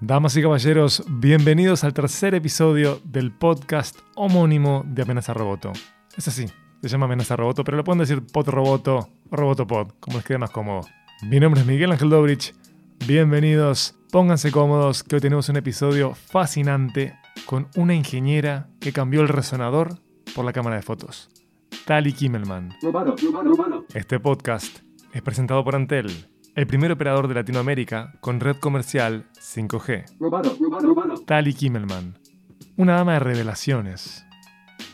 [0.00, 5.72] Damas y caballeros, bienvenidos al tercer episodio del podcast homónimo de Amenaza Roboto.
[6.14, 6.44] Es así,
[6.82, 10.36] se llama Amenaza Roboto, pero lo pueden decir Pod Roboto o Robotopod, como les quede
[10.36, 10.82] más cómodo.
[11.22, 12.54] Mi nombre es Miguel Ángel Dobrich.
[13.06, 19.28] Bienvenidos, pónganse cómodos, que hoy tenemos un episodio fascinante con una ingeniera que cambió el
[19.28, 20.00] resonador
[20.34, 21.30] por la cámara de fotos.
[21.86, 22.74] Tali Kimmelman.
[23.94, 24.80] Este podcast
[25.14, 31.26] es presentado por Antel, el primer operador de Latinoamérica con red comercial 5G.
[31.26, 32.18] Tali Kimmelman,
[32.76, 34.24] una dama de revelaciones,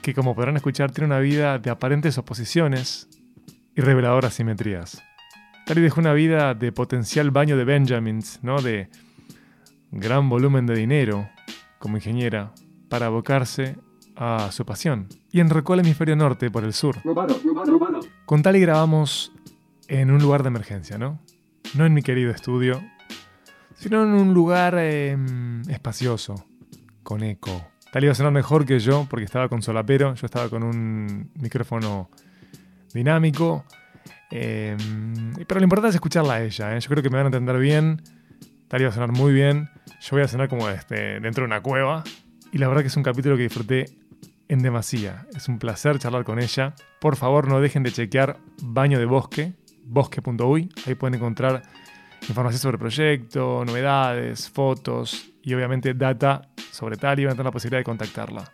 [0.02, 3.08] que como podrán escuchar tiene una vida de aparentes oposiciones
[3.76, 5.04] y reveladoras simetrías.
[5.64, 8.60] Tali dejó una vida de potencial baño de Benjamins, ¿no?
[8.60, 8.88] De
[9.92, 11.30] gran volumen de dinero
[11.78, 12.52] como ingeniera
[12.88, 13.76] para abocarse
[14.16, 15.06] a su pasión.
[15.30, 16.96] Y enrocó el hemisferio norte por el sur.
[18.26, 19.30] Con Tali grabamos
[19.86, 21.20] en un lugar de emergencia, ¿no?
[21.74, 22.82] No en mi querido estudio,
[23.76, 26.46] sino en un lugar em, espacioso,
[27.02, 27.68] con eco.
[27.92, 31.30] Tali iba a sonar mejor que yo porque estaba con solapero, yo estaba con un
[31.34, 32.10] micrófono
[32.94, 33.64] dinámico.
[34.30, 36.80] Em, pero lo importante es escucharla a ella, ¿eh?
[36.80, 38.02] yo creo que me van a entender bien.
[38.68, 39.68] Tali va a sonar muy bien.
[40.00, 42.04] Yo voy a sonar como este, dentro de una cueva.
[42.52, 43.86] Y la verdad que es un capítulo que disfruté
[44.48, 45.26] en demasía.
[45.34, 46.74] Es un placer charlar con ella.
[47.00, 49.54] Por favor, no dejen de chequear Baño de Bosque,
[49.84, 50.68] bosque.uy.
[50.86, 51.62] Ahí pueden encontrar
[52.28, 57.46] información sobre el proyecto, novedades, fotos y obviamente data sobre tal y van a tener
[57.46, 58.44] la posibilidad de contactarla.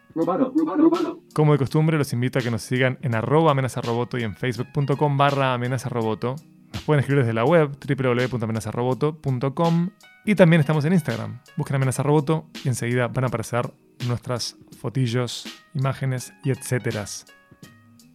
[1.35, 5.17] Como de costumbre, los invito a que nos sigan en arroba amenazaroboto y en facebook.com
[5.17, 6.35] barra amenazaroboto.
[6.73, 9.91] Nos pueden escribir desde la web www.amenazaroboto.com
[10.25, 11.41] y también estamos en Instagram.
[11.57, 13.73] Busquen Amenaza Roboto y enseguida van a aparecer
[14.07, 17.25] nuestras fotillos, imágenes y etcéteras.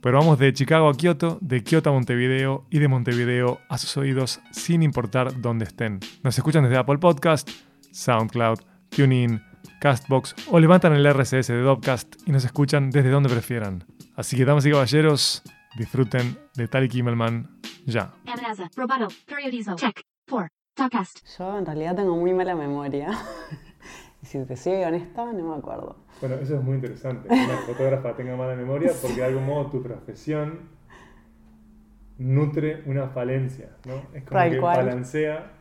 [0.04, 3.96] Pero vamos de Chicago a Kioto, de Kioto a Montevideo y de Montevideo a sus
[3.96, 6.02] oídos sin importar dónde estén.
[6.24, 7.50] Nos escuchan desde Apple Podcast,
[7.94, 8.60] SoundCloud,
[8.90, 9.42] TuneIn,
[9.80, 13.86] Castbox o levantan el RSS de Dopcast y nos escuchan desde donde prefieran.
[14.18, 15.42] Así que damas y caballeros,
[15.78, 18.12] disfruten de Tali Kimmelman ya.
[21.38, 23.18] Yo en realidad tengo muy mala memoria.
[24.24, 25.98] y si te soy honesta, no me acuerdo.
[26.22, 27.28] Bueno, eso es muy interesante.
[27.28, 30.70] Que una fotógrafa tenga mala memoria porque de algún modo tu profesión
[32.18, 33.96] nutre una falencia, ¿no?
[34.18, 35.52] Es como que balancea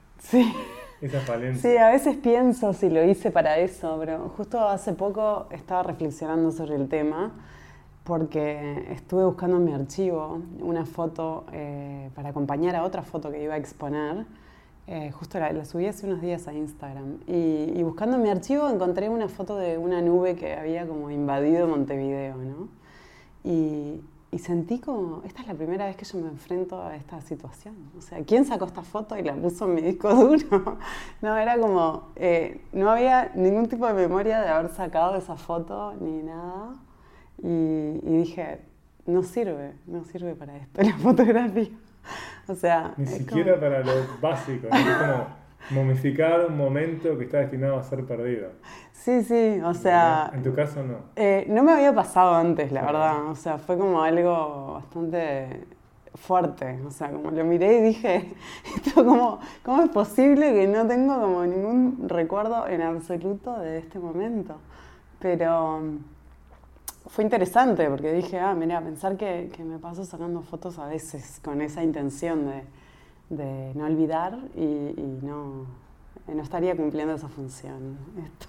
[1.01, 1.71] esa falencia.
[1.71, 6.53] Sí, a veces pienso si lo hice para eso, pero justo hace poco estaba reflexionando
[6.53, 7.33] sobre el tema
[8.05, 13.43] porque estuve buscando en mi archivo una foto eh, para acompañar a otra foto que
[13.43, 14.25] iba a exponer
[14.89, 17.19] eh, justo la, subí hace unos días a Instagram.
[17.27, 21.69] Y, buscando en mi archivo encontré una foto de una nube que había como invadido
[21.69, 22.69] Montevideo, ¿no?
[23.45, 24.01] Y,
[24.39, 27.77] sentí como, esta es la primera vez que yo me enfrento a esta situación.
[27.97, 30.79] O sea, ¿quién sacó esta foto y la puso en mi disco duro?
[31.23, 35.95] no, era como, eh, no había ningún tipo de memoria de haber sacado esa foto
[36.01, 36.75] ni nada.
[37.43, 38.61] Y, y dije,
[39.07, 41.71] no sirve, no sirve para esto la fotografía.
[42.49, 42.93] O sea.
[42.97, 45.27] Ni siquiera para lo básico, es como
[45.71, 48.51] momificar un momento que está destinado a ser perdido.
[48.93, 50.31] Sí, sí, o sea.
[50.33, 50.97] En tu caso no.
[51.17, 53.27] Eh, no me había pasado antes, la verdad.
[53.27, 55.67] O sea, fue como algo bastante
[56.15, 56.81] fuerte.
[56.87, 58.35] O sea, como lo miré y dije,
[58.77, 63.99] esto como, ¿cómo es posible que no tengo como ningún recuerdo en absoluto de este
[63.99, 64.57] momento?
[65.19, 65.83] Pero
[67.13, 71.41] fue interesante porque dije, ah, mira, pensar que, que, me paso sacando fotos a veces
[71.45, 75.67] con esa intención de, de no olvidar y, y no,
[76.27, 77.99] no, estaría cumpliendo esa función.
[78.17, 78.47] Esto.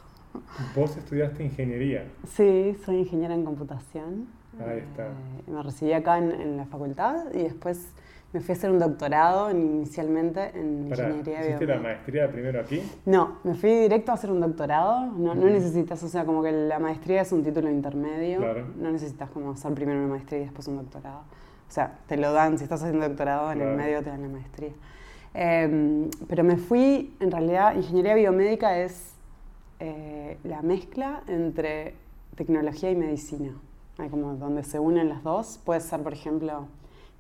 [0.80, 2.10] ¿Vos estudiaste ingeniería?
[2.26, 4.28] Sí, soy ingeniera en computación.
[4.58, 5.08] Ahí está.
[5.08, 7.90] Eh, me recibí acá en, en la facultad y después
[8.34, 11.42] me fui a hacer un doctorado inicialmente en ingeniería biomédica.
[11.42, 12.82] ¿Hiciste la maestría primero aquí?
[13.06, 15.06] No, me fui directo a hacer un doctorado.
[15.12, 18.40] No, no, necesitas, o sea, como que la maestría es un título intermedio.
[18.40, 18.66] Claro.
[18.76, 21.20] No necesitas como hacer primero una maestría y después un doctorado.
[21.20, 24.30] O sea, te lo dan, si estás haciendo doctorado, en el medio te dan la
[24.30, 24.72] maestría.
[25.36, 29.14] Em, pero me fui, en realidad, ingeniería biomédica es
[29.80, 31.94] eh, la mezcla entre
[32.36, 33.54] tecnología y medicina.
[34.00, 35.60] Hay como donde se unen las dos.
[35.64, 36.68] Puede ser, por ejemplo,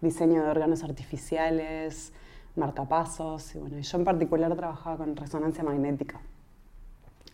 [0.03, 2.13] diseño de órganos artificiales,
[2.55, 3.55] marcapasos.
[3.55, 6.19] Y bueno, yo en particular trabajaba con resonancia magnética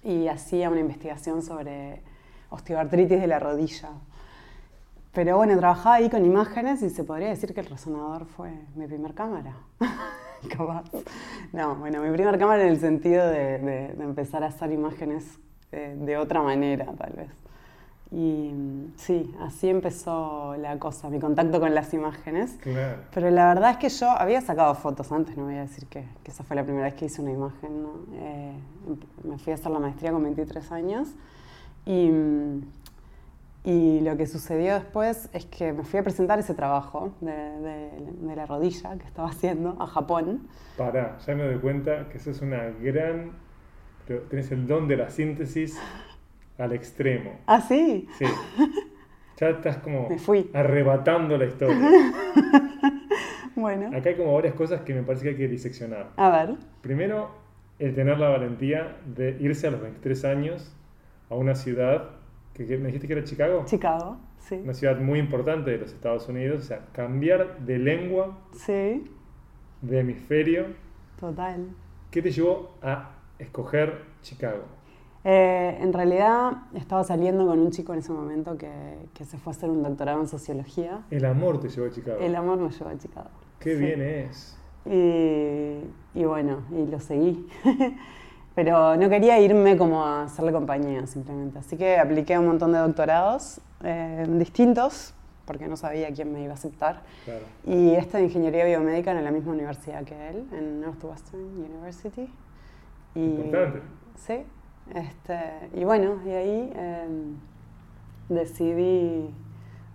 [0.04, 2.01] y hacía una investigación sobre
[2.50, 3.89] osteoartritis de la rodilla.
[5.12, 8.88] Pero bueno, trabajaba ahí con imágenes y se podría decir que el resonador fue mi
[8.88, 9.57] primer cámara.
[11.51, 15.38] No, bueno, mi primer cámara en el sentido de, empezar a hacer imágenes
[15.74, 17.30] eh, de otra manera, tal vez.
[18.12, 18.52] Y
[18.96, 22.58] sí, así empezó la cosa, mi contacto con las imágenes.
[22.62, 23.04] Claro.
[23.14, 26.06] Pero la verdad es que yo había sacado fotos antes, no voy a decir que,
[26.24, 27.84] que esa fue la primera vez que hice una imagen.
[27.84, 27.90] ¿no?
[28.14, 28.54] Eh,
[29.24, 31.10] me fui a hacer la maestría con 23 años
[31.86, 32.10] y,
[33.64, 37.90] y lo que sucedió después es que me fui a presentar ese trabajo de, de-
[38.28, 40.48] de la rodilla que estaba haciendo a Japón.
[40.78, 43.34] Pará, ya me doy cuenta que sos una gran.
[44.08, 45.78] pero Tenés el don de la síntesis
[46.60, 47.40] al extremo.
[47.48, 48.26] Ah, sí, Sí.
[49.38, 50.52] Ya estás como me fui.
[50.54, 51.78] arrebatando la historia.
[53.56, 56.12] Bueno, Acá hay como varias cosas que me parece que hay que diseccionar.
[56.16, 56.56] a ver.
[56.82, 57.30] Primero,
[57.78, 60.74] el tener la valentía de irse a los 23 años
[61.30, 62.12] a una ciudad
[62.54, 63.64] que, que me dijiste que era Chicago.
[63.66, 64.56] Chicago, sí.
[64.64, 66.60] Una ciudad muy importante de los Estados Unidos.
[66.64, 69.04] O sea, cambiar de lengua, Sí,
[69.82, 70.68] de hemisferio.
[71.20, 71.68] total.
[72.12, 74.64] ¿Qué te llevó a escoger Chicago?
[75.25, 78.71] Eh, en realidad estaba saliendo con un chico en ese momento que,
[79.13, 81.01] que se fue a hacer un doctorado en sociología.
[81.12, 82.18] El amor te llevó a Chicago.
[82.21, 83.30] El amor me llevó a Chicago.
[83.60, 83.83] Qué Sí.
[83.83, 84.57] bien es.
[84.86, 87.48] Y, y bueno, y lo seguí.
[88.56, 91.60] Pero no quería irme como a hacerle compañía simplemente.
[91.60, 95.13] Así que apliqué a un montón de doctorados eh, distintos,
[95.45, 97.01] porque no sabía quién me iba a aceptar.
[97.25, 97.44] Claro.
[97.65, 102.30] Y este de ingeniería biomédica en la misma universidad que él, en Northwestern University.
[103.15, 103.81] Y, Importante.
[104.18, 104.44] Sí.
[104.95, 105.38] Este,
[105.75, 107.06] y bueno, y ahí eh,
[108.30, 109.30] decidí,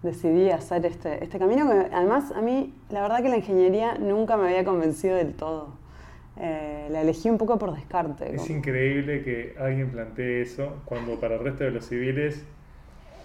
[0.02, 4.36] decidí hacer este, este camino que además a mí la verdad que la ingeniería nunca
[4.36, 5.68] me había convencido del todo.
[6.36, 8.34] Eh, la elegí un poco por descarte.
[8.34, 12.44] Es como- increíble que alguien plantee eso cuando para el resto de los civiles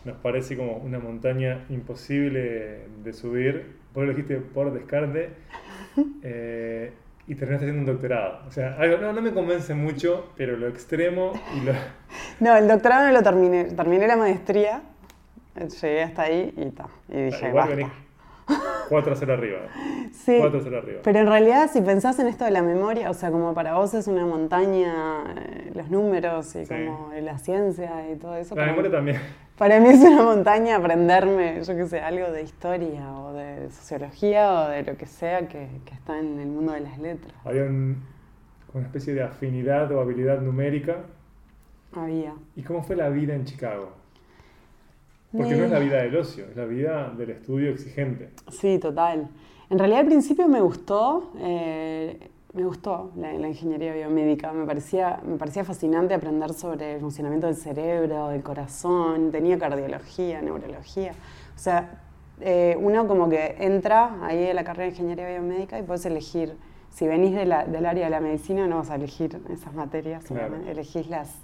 [0.06, 3.77] nos parece como una montaña imposible de subir.
[3.94, 5.31] Vos lo dijiste por descarte
[6.24, 6.94] eh,
[7.30, 8.40] y terminaste haciendo un doctorado.
[8.48, 11.74] O sea, algo, no, no me convence mucho, pero lo extremo y lo...
[12.40, 13.66] No, el doctorado no lo terminé.
[13.66, 14.81] Terminé la maestría,
[15.56, 16.88] llegué hasta ahí y ta.
[17.08, 17.76] Y dije, basta.
[17.76, 17.92] venís
[18.90, 19.60] 4 a 0 arriba.
[20.12, 21.00] Sí, 4 a 0 arriba.
[21.04, 23.94] pero en realidad si pensás en esto de la memoria, o sea, como para vos
[23.94, 26.74] es una montaña, eh, los números y Sí.
[26.74, 28.56] como la ciencia y todo eso.
[28.56, 29.22] La memoria también.
[29.57, 34.52] para mí es una montaña aprenderme, yo qué sé, algo de historia o de sociología
[34.54, 37.34] o de lo que sea que, que está en el mundo de las letras.
[37.45, 38.02] Había un-
[38.74, 40.98] una especie de afinidad o habilidad numérica.
[41.95, 42.34] Había.
[42.56, 43.92] ¿Y cómo fue la vida en Chicago?
[45.31, 48.31] Porque no es la vida del ocio, es la vida del estudio exigente.
[48.52, 49.28] Sí, total.
[49.70, 52.18] En realidad al principio me gustó, eh,
[52.54, 57.46] me gustó la, la ingeniería biomédica, me parecía, me parecía fascinante aprender sobre el funcionamiento
[57.46, 61.12] del cerebro, del corazón, tenía cardiología, neurología.
[61.56, 62.02] O sea,
[62.42, 66.56] eh, uno como que entra ahí a la carrera de ingeniería biomédica y puedes elegir,
[66.90, 70.24] si venís de la- del área de la medicina no vas a elegir esas materias,
[70.24, 70.56] Claro.
[70.68, 71.36] elegís las,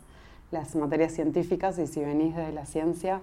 [0.50, 3.22] las materias científicas y si venís de la ciencia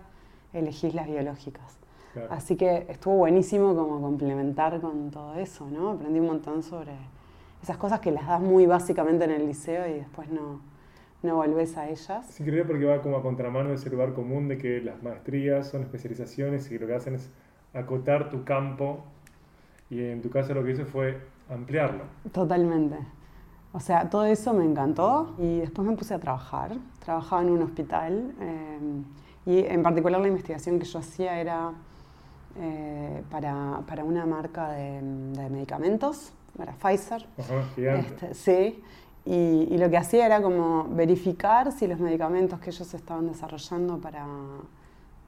[0.52, 1.78] elegís las biológicas.
[2.12, 2.28] Claro.
[2.30, 5.90] Así que estuvo buenísimo como complementar con todo eso, ¿no?
[5.90, 6.92] Aprendí un montón sobre
[7.62, 10.60] esas cosas que las das muy básicamente en el liceo y después no,
[11.22, 12.28] no volvés a ellas.
[12.28, 15.68] Es increíble porque va como a contramano de ese lugar común de que las maestrías
[15.68, 17.30] son especializaciones y lo que hacen es
[17.72, 19.04] acotar tu campo
[19.88, 21.18] y en tu caso lo que hizo fue
[21.48, 22.04] ampliarlo.
[22.32, 22.96] Totalmente.
[23.72, 26.72] O sea, todo eso me encantó y después me puse a trabajar.
[27.04, 28.78] Trabajaba en un hospital eh,
[29.46, 31.72] y en particular la investigación que yo hacía era
[32.58, 37.26] eh, para, para una marca de, de medicamentos, para Pfizer.
[37.38, 37.64] Ajá.
[37.76, 38.82] Este, sí,
[39.24, 43.98] y, y lo que hacía era como verificar si los medicamentos que ellos estaban desarrollando
[43.98, 44.26] para,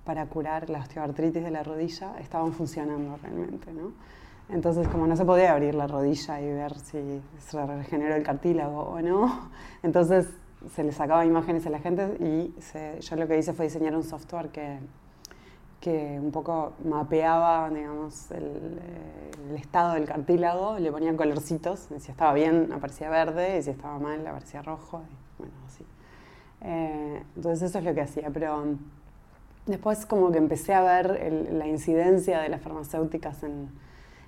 [0.05, 3.93] para curar la osteoartritis de la rodilla estaban funcionando realmente, ¿no?
[4.51, 8.81] Entonces, como no se podía abrir la rodilla y ver si se regeneró el cartílago
[8.83, 9.49] o no,
[9.83, 10.29] entonces
[10.75, 13.95] se le sacaba imágenes a la gente y se- yo lo que hice fue diseñar
[13.97, 14.79] un software que,
[15.81, 18.81] que un poco mapeaba, digamos, el,
[19.57, 24.27] estado del cartílago, le ponían colorcitos, si estaba bien aparecía verde y si estaba mal
[24.27, 25.85] aparecía rojo, y bueno, así.
[26.63, 28.65] Eh, entonces eso es lo que hacía, pero
[29.67, 33.69] después como que empecé a ver la incidencia de las farmacéuticas en,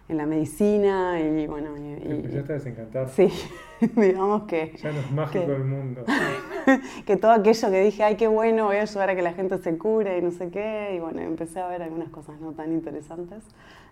[0.09, 3.09] en la medicina y bueno, y, Te empezaste a desencantar.
[3.09, 3.29] sí,
[3.97, 6.05] digamos que Ya no es mágico que- el mundo.
[7.07, 9.59] que todo aquello que dije, ay, qué bueno, voy a ayudar a que la gente
[9.59, 12.73] se cure y no sé qué, y bueno, empecé a ver algunas cosas no tan
[12.73, 13.43] interesantes.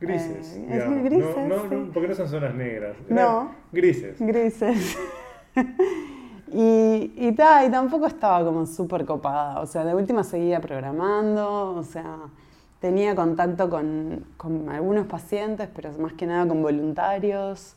[0.01, 0.57] Grises.
[0.57, 1.05] Eh, digamos.
[1.05, 1.75] grises, no, no, sí.
[1.75, 2.97] no, porque no son zonas negras.
[3.09, 3.51] No.
[3.73, 4.17] Grises.
[4.21, 4.97] Grises.
[6.53, 11.75] y, y, ta, y tampoco estaba como súper copada, o sea, de última seguía programando,
[11.75, 12.17] o sea,
[12.85, 17.77] tenía contacto con, con algunos pacientes, pero más que nada con voluntarios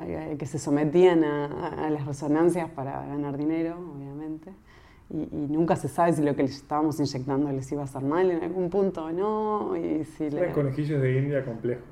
[0.00, 4.50] eh, que se sometían a, las resonancias para ganar dinero, obviamente.
[5.10, 8.02] y, y nunca se sabe si lo que les estábamos inyectando les iba a hacer
[8.02, 9.76] mal en algún punto o no.
[9.76, 11.84] Y si le- conejillos de India complejos.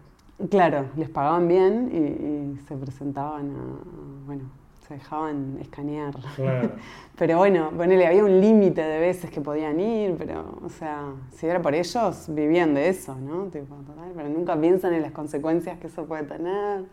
[0.50, 4.42] Claro, les pagaban bien y, y se presentaban a, bueno,
[4.90, 6.14] se dejaban escanear.
[6.34, 6.72] Claro.
[7.16, 11.46] Pero bueno, ponele, había un límite de veces que podían ir, pero, o sea, si
[11.46, 13.44] era por ellos, vivían de eso, ¿no?
[13.48, 16.84] Tipo, total, pero nunca piensan en las consecuencias que eso puede tener.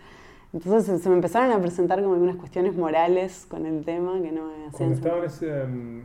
[0.52, 4.48] Entonces se, me empezaron a presentar como algunas cuestiones morales con el tema que no
[4.48, 6.02] me hacían Cuando en ese, mm,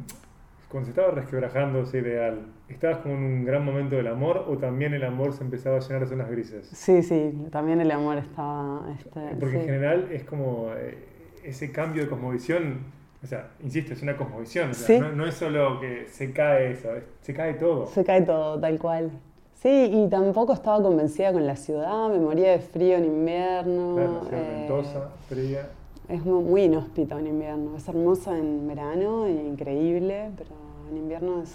[0.68, 4.56] cuando se estaba resquebrajando ese ideal, ¿estabas como en un gran momento del amor o
[4.56, 6.68] también el amor se empezaba a llenar de zonas grises?
[6.68, 8.86] Sí, sí, también el amor estaba...
[8.96, 9.66] Este, Porque en sí.
[9.66, 11.11] general es como eh,
[11.42, 12.78] ese cambio de cosmovisión,
[13.22, 14.98] o sea, insisto, es una cosmovisión, o sea, Sí.
[15.00, 17.86] no, no es solo que se cae eso, es- se cae todo.
[17.86, 19.10] Se cae todo, tal cual.
[19.54, 23.94] Sí, y tampoco estaba convencida con la ciudad, me moría de frío en invierno.
[23.94, 25.68] Claro, o sea, eh, ventosa, fría.
[26.08, 27.76] Es mu- muy inhóspito en invierno.
[27.76, 30.50] Es hermosa en verano y increíble, pero
[30.90, 31.54] en invierno es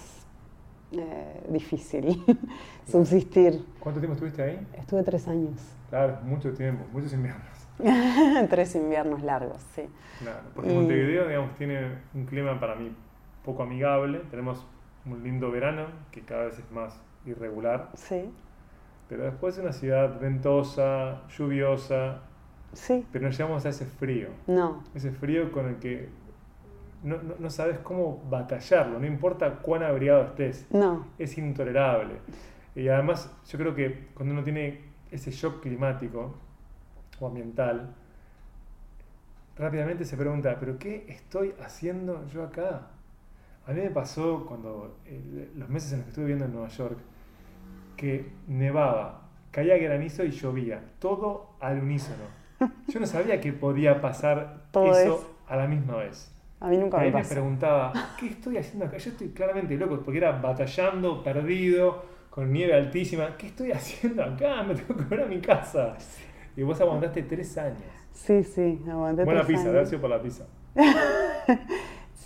[0.93, 2.23] eh, difícil
[2.89, 3.61] subsistir.
[3.81, 4.65] ¿Cuánto tiempo estuviste ahí?
[4.79, 5.59] Estuve tres años.
[5.89, 7.43] Claro, mucho tiempo, muchos inviernos.
[8.49, 9.83] tres inviernos largos, sí.
[10.19, 12.91] Claro, porque Y- Montevideo, digamos, tiene un clima para mí
[13.45, 14.21] poco amigable.
[14.31, 14.65] Tenemos
[15.05, 18.31] un lindo verano, que cada vez es más irregular, Sí,
[19.09, 22.21] pero después es una ciudad ventosa, lluviosa,
[22.73, 24.29] sí, pero no llegamos a ese frío.
[24.47, 26.09] no, Ese frío con el que
[27.03, 32.15] no, no- no sabes cómo batallarlo, no importa cuán abrigado estés, no, es intolerable.
[32.75, 34.81] Y además, yo creo que cuando uno tiene
[35.11, 36.35] ese shock climático
[37.19, 37.95] o ambiental,
[39.57, 42.87] rápidamente se pregunta, ¿pero qué estoy haciendo yo acá?
[43.67, 46.69] A mí me pasó cuando eh, los meses en los que estuve viviendo en Nueva
[46.69, 46.99] York,
[47.95, 52.25] que nevaba, caía granizo y llovía, todo al unísono.
[52.87, 55.35] Yo no sabía que podía pasar Todo eso eso.
[55.47, 56.31] a la misma vez.
[56.59, 57.29] a mí nunca Ahí me me pasó.
[57.29, 58.97] preguntaba, ¿qué estoy haciendo acá?
[58.97, 63.37] Yo estoy claramente loco, porque era batallando, perdido, con nieve altísima.
[63.37, 64.63] ¿Qué estoy haciendo acá?
[64.63, 65.97] Me tengo que volver a mi casa.
[66.57, 67.77] Y vos aguantaste tres años.
[68.13, 69.93] Sí, sí, aguanté Buena tres pizza, años.
[70.01, 70.43] por la pizza.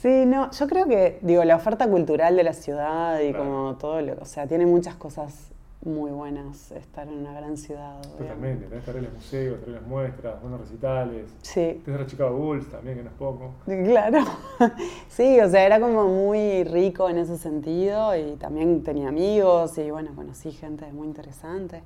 [0.02, 3.46] Sí, no, yo creo que, digo, la oferta cultural de la ciudad y Claro.
[3.46, 5.52] como todo lo, o sea, tiene muchas cosas
[5.86, 8.02] muy buenas estar en una gran ciudad.
[8.18, 11.26] Totalmente, tenés terribles museos, terribles muestras, buenos recitales.
[11.44, 13.52] Sí, Tenés a Chicago Bulls también, que no es poco.
[13.66, 14.20] claro.
[15.10, 19.92] Sí, o sea, era como muy rico en ese sentido y también tenía amigos y
[19.92, 21.84] bueno, conocí gente muy interesante.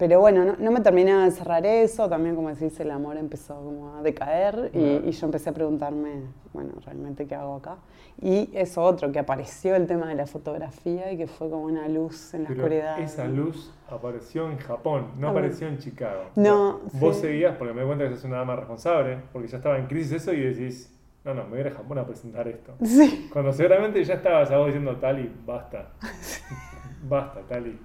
[0.00, 3.54] Pero bueno, no, no me terminaba de cerrar eso, también como decís, el amor empezó
[3.56, 6.22] como a decaer y, yo empecé a preguntarme,
[6.54, 7.76] bueno, realmente qué hago acá.
[8.22, 11.86] Y eso otro, que apareció el tema de la fotografía y que fue como una
[11.86, 12.98] luz en la Pero oscuridad.
[12.98, 16.30] esa luz apareció en Japón, no Ah, apareció en Chicago.
[16.34, 17.22] No, Vos sí.
[17.26, 20.12] seguías, porque me doy cuenta que sos una dama responsable, porque ya estaba en crisis
[20.12, 20.90] eso y decís,
[21.26, 22.72] no, no, me voy a ir a Japón a presentar esto.
[22.86, 25.90] Sí, Cuando seguramente ya estabas a vos diciendo, Tali, basta.
[27.02, 27.78] Basta, Tali.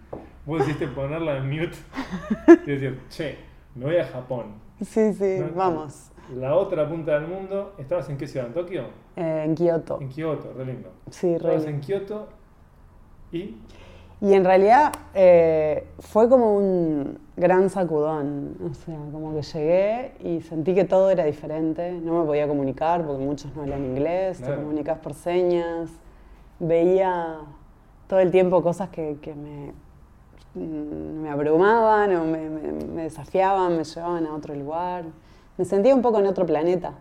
[0.45, 1.77] Vos decidiste ponerla en mute
[2.65, 3.37] y decir, che,
[3.73, 4.53] me voy a Japón.
[4.81, 6.11] sí, sí, No, vamos.
[6.33, 8.47] La otra punta del mundo, ¿estabas en qué ciudad?
[8.47, 8.83] ¿En Tokio?
[9.15, 9.99] Eh, en Kioto.
[10.01, 10.89] En Kioto, re lindo.
[11.09, 12.27] Sí, re Estabas en Kioto
[13.31, 13.57] y
[14.21, 18.55] Y en realidad eh, fue como un gran sacudón.
[18.69, 21.91] O sea, como que llegué y sentí que todo era diferente.
[21.91, 25.89] No me podía comunicar porque muchos no hablan inglés, te comunicas por señas.
[26.59, 27.39] Veía
[28.07, 29.73] todo el tiempo cosas que, que me,
[30.59, 35.05] me abrumaban o me, me- me desafiaban, me llevaban a otro lugar.
[35.57, 36.93] Me sentía un poco en otro planeta.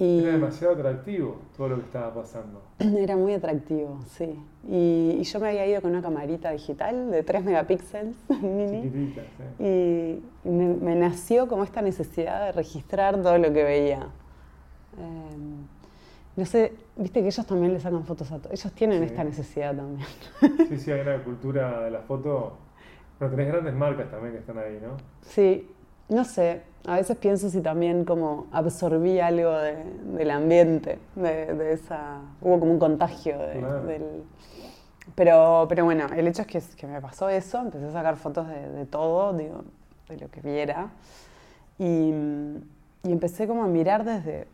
[0.00, 2.62] Y era demasiado atractivo todo lo que estaba pasando.
[2.78, 4.38] era muy atractivo, sí.
[4.68, 8.82] Y, y yo me había ido con una camarita digital de 3 megapíxeles mini.
[8.82, 9.22] Chiquitita,
[9.58, 10.22] sí.
[10.44, 14.06] Y me, me nació como esta necesidad de registrar todo lo que veía.
[14.98, 15.36] Eh,
[16.38, 18.52] no sé, viste que ellos también le sacan fotos a todo.
[18.52, 19.06] Ellos tienen Sí.
[19.06, 20.06] esta necesidad también.
[20.68, 22.56] Sí, sí, hay una cultura de la foto.
[23.18, 24.96] Pero tenés grandes marcas también que están ahí, ¿no?
[25.22, 25.68] Sí,
[26.08, 26.62] no sé.
[26.86, 29.84] A veces pienso si también como absorbí algo de-
[30.16, 32.20] del ambiente, de, de esa...
[32.40, 33.82] Hubo como un contagio de- Claro.
[33.84, 34.22] del...
[35.16, 38.46] Pero, pero bueno, el hecho es que, que me pasó eso, empecé a sacar fotos
[38.46, 39.64] de, de todo, digo,
[40.08, 40.90] de lo que viera.
[41.78, 42.12] Y,
[43.02, 44.46] y empecé como a mirar desde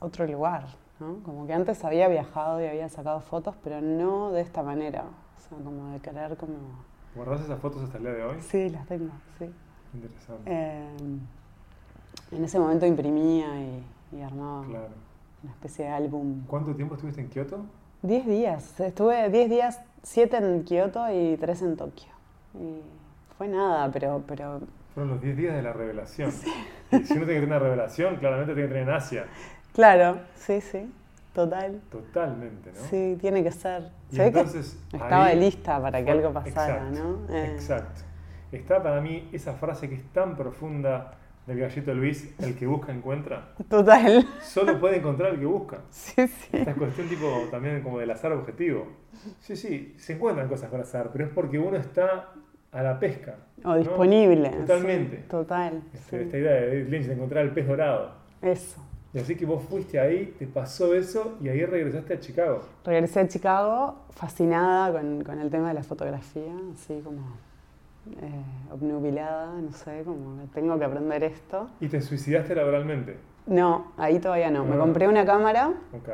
[0.00, 0.66] otro lugar,
[1.00, 1.22] ¿no?
[1.24, 5.04] Como que antes había viajado y había sacado fotos, pero no de esta manera.
[5.36, 6.54] O sea, como de querer como...
[7.14, 8.36] ¿Guardás esas fotos hasta el día de hoy?
[8.40, 9.50] Sí, las tengo, sí.
[9.94, 10.42] Interesante.
[10.46, 10.88] Eh,
[12.32, 13.82] en ese momento imprimía y,
[14.16, 14.88] y armaba Claro.
[15.42, 16.42] una especie de álbum.
[16.46, 17.64] ¿Cuánto tiempo estuviste en Kioto?
[18.02, 22.08] Diez días, estuve diez días, siete en Kioto y tres en Tokio.
[22.54, 22.80] Y
[23.36, 24.60] fue nada, pero, pero
[24.94, 26.30] Fueron los 10 días de la revelación.
[26.90, 29.26] Y si uno tiene que tener una revelación, claramente tiene que tener en Asia.
[29.78, 30.92] Claro, sí, sí.
[31.32, 31.80] Total.
[31.88, 32.80] Totalmente, ¿no?
[32.90, 33.90] Sí, tiene que ser.
[34.10, 37.32] Y Se ve que entonces, estaba ahí lista para que algo pasara, exacto, ¿no?
[37.32, 38.00] Eh, Exacto.
[38.50, 41.12] Está para mí esa frase que es tan profunda
[41.46, 43.54] del gallito Luis, el que busca encuentra.
[43.68, 44.26] Total.
[44.42, 45.78] Solo puede encontrar el que busca.
[45.90, 46.48] Sí, sí.
[46.56, 48.88] Esta cuestión tipo también como del azar objetivo.
[49.38, 52.30] Sí, sí, se encuentran cosas para azar, pero es porque uno está
[52.72, 53.36] a la pesca.
[53.62, 53.76] O ¿no?
[53.76, 54.50] disponible.
[54.50, 55.18] Totalmente.
[55.18, 55.82] sí, total.
[55.94, 56.24] Este, sí.
[56.24, 58.12] Esta idea de David Lynch de encontrar el pez dorado.
[58.42, 58.87] Eso.
[59.14, 62.60] Y así que vos fuiste ahí, te pasó eso y ahí regresaste a Chicago.
[62.84, 67.20] Regresé a Chicago fascinada con, con el tema de la fotografía, así como
[68.20, 71.68] eh, obnubilada, no sé, como tengo que aprender esto.
[71.80, 73.16] Y te suicidaste laboralmente.
[73.46, 74.64] No, ahí todavía no.
[74.66, 74.78] Me Ah.
[74.78, 76.08] compré una cámara, Ok.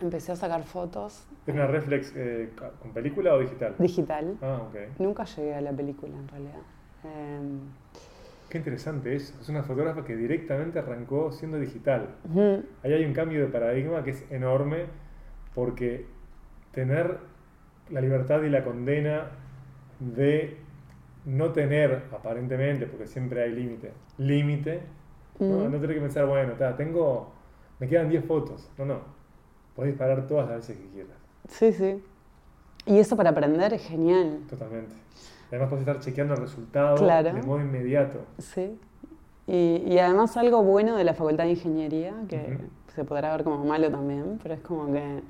[0.00, 3.74] empecé a sacar fotos ¿Es una reflex eh, con película o digital?
[3.78, 4.36] digital.
[4.42, 4.98] Ah, ok.
[4.98, 6.60] Nunca llegué a la película en realidad.
[7.04, 7.60] Em,
[8.52, 9.32] Qué interesante eso.
[9.40, 12.16] Es una fotógrafa que directamente arrancó siendo digital.
[12.28, 14.84] ujú, Ahí hay un cambio de paradigma que es enorme
[15.54, 16.04] porque
[16.72, 17.16] tener
[17.88, 19.30] la libertad y la condena
[20.00, 20.58] de
[21.24, 24.80] no tener, aparentemente, porque siempre hay límite, límite,
[25.38, 25.70] ¿no?
[25.70, 27.32] No tener que pensar, bueno, ta, tengo,
[27.80, 28.70] me quedan 10 fotos.
[28.76, 29.00] No, no.
[29.74, 31.16] Podés disparar todas las veces que quieras.
[31.48, 32.04] Sí, sí.
[32.84, 34.40] Y eso para aprender es genial.
[34.50, 34.94] Totalmente.
[35.52, 37.32] Además, podés estar chequeando el resultado Claro.
[37.34, 38.20] de modo inmediato.
[38.38, 38.78] Sí.
[39.46, 42.56] Y, y además algo bueno de la Facultad de Ingeniería, que
[42.94, 45.20] se podrá ver como malo también, pero es como que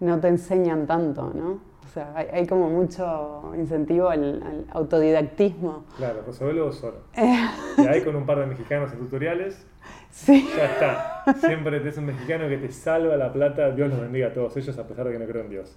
[0.00, 1.60] no te enseñan tanto, ¿no?
[1.84, 5.84] O sea, hay, hay como mucho incentivo al, al autodidactismo.
[5.96, 6.96] Claro, resolverlo vos solo.
[7.14, 7.36] Eh,
[7.78, 9.64] Y ahí con un par de mexicanos en tutoriales,
[10.12, 11.08] sí, ya está.
[11.40, 13.70] Siempre tenés un mexicano que te salva la plata.
[13.70, 15.76] Dios los bendiga a todos ellos, a pesar de que no creo en Dios.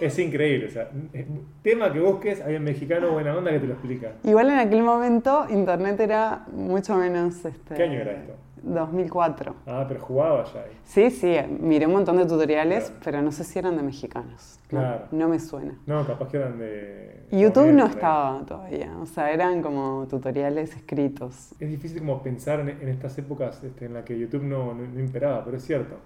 [0.00, 0.66] Es increíble.
[0.66, 1.26] O sea, eh,
[1.62, 4.12] tema que busques, hay un mexicano buena onda que te lo explica.
[4.24, 7.44] igual en aquel momento internet era mucho menos...
[7.44, 8.34] Este, ¿Qué año era esto?
[8.62, 9.54] 2004.
[9.66, 10.70] Ah, pero jugaba ya ahí.
[10.84, 13.00] Sí, sí, miré un montón de tutoriales, Claro.
[13.04, 14.58] pero no sé si eran de mexicanos.
[14.70, 15.04] No, Claro.
[15.10, 15.78] no me suena.
[15.86, 17.26] No, capaz que eran de.
[17.32, 21.52] YouTube no estaba todavía, o sea, eran como tutoriales escritos.
[21.60, 25.00] Es difícil como pensar en, en estas épocas este, en las que YouTube no, no-
[25.00, 25.96] imperaba, pero es cierto.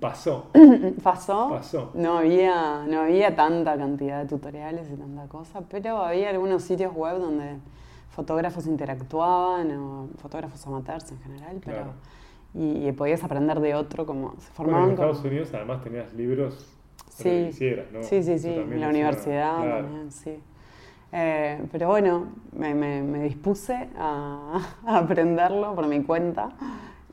[0.00, 0.50] Pasó,
[1.02, 1.48] ¿Pasó?
[1.50, 1.90] pasó.
[1.94, 6.94] No había, no había tanta cantidad de tutoriales y tanta cosa, pero había algunos sitios
[6.94, 7.56] web donde
[8.18, 11.92] fotógrafos interactuaban, o fotógrafos amateurs en general, pero Claro.
[12.54, 15.08] y, y podías aprender de otro, como se Bueno, formaban en como...
[15.08, 16.52] Estados Unidos además tenías libros
[17.10, 17.46] Sí.
[17.50, 18.02] quisieras, ¿no?
[18.02, 19.84] Sí, sí, sí, en la una- universidad claro.
[19.86, 20.34] también, sí.
[21.12, 26.50] Eh, pero bueno, me, me- me dispuse a, a aprenderlo por mi cuenta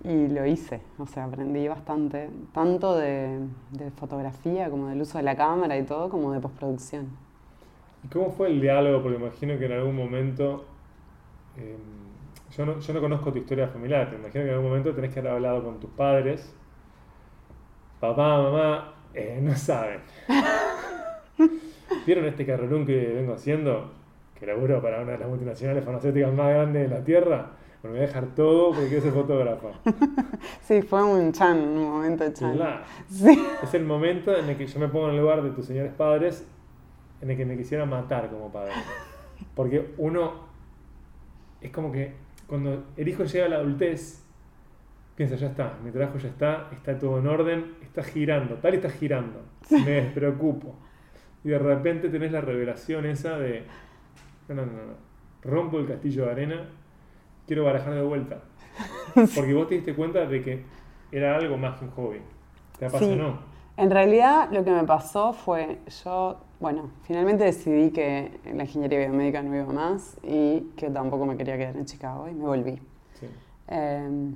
[0.03, 0.81] y lo hice.
[0.99, 3.39] O sea, aprendí bastante, tanto de,
[3.71, 7.05] de fotografía como del uso de la cámara y todo, como de postproducción.
[8.03, 9.01] ¿Y cómo fue el diálogo?
[9.01, 10.65] Porque imagino que en algún momento.
[11.57, 11.77] Eh,
[12.55, 15.13] yo, no, yo no conozco tu historia familiar, pero imagino que en algún momento tenés
[15.13, 16.53] que haber hablado con tus padres.
[17.99, 20.01] Papá, mamá, eh, no saben.
[22.05, 23.91] ¿Vieron este carrerón que vengo haciendo?
[24.37, 27.51] Que laburo para una de las multinacionales farmacéuticas más grandes de la Tierra.
[27.81, 29.67] Bueno, me voy a dejar todo porque quiero ser fotógrafa.
[30.61, 32.59] Sí, fue un chan, un momento chan.
[33.07, 33.39] Sí.
[33.61, 35.93] Es el momento en el que yo me pongo en el lugar de tus señores
[35.93, 36.45] padres,
[37.21, 38.73] en el que me quisiera matar como padre.
[39.53, 40.44] Porque uno
[41.65, 42.13] es como que
[42.47, 44.23] cuando el hijo llega a la adultez,
[45.15, 48.89] piensa, ya está, mi trabajo ya está, está todo en orden, está girando, tal está
[48.89, 50.75] girando, me despreocupo.
[51.43, 53.63] Y de repente tenés la revelación esa de,
[54.49, 54.93] no, no, no, no,
[55.43, 56.69] rompo el castillo de arena,
[57.47, 58.41] quiero barajar de vuelta.
[59.36, 60.63] Porque vos te diste cuenta de que
[61.12, 62.19] era algo más que un hobby.
[62.78, 63.17] ¿Te Sí.
[63.77, 69.41] En realidad lo que me pasó fue, yo, bueno, finalmente decidí que la ingeniería biomédica
[69.41, 72.81] no iba más y que tampoco me quería quedar en Chicago y me volví.
[73.19, 73.27] Sí.
[73.67, 74.31] Eh,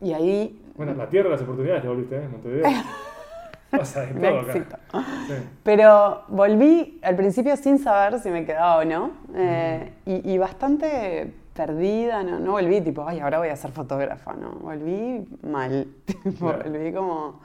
[0.00, 0.62] y ahí...
[0.76, 2.28] Bueno, la tierra de las oportunidades te volviste, ¿eh?
[2.30, 2.70] Montevideo.
[3.70, 4.78] Pasa de todo acá.
[5.26, 5.34] Sí.
[5.62, 11.34] Pero volví al principio sin saber si me quedaba o no eh, y, y bastante
[11.52, 16.46] perdida, no, no volví tipo, ay, ahora voy a ser fotógrafa, no, volví mal, tipo,
[16.46, 16.70] Claro.
[16.70, 17.40] volví como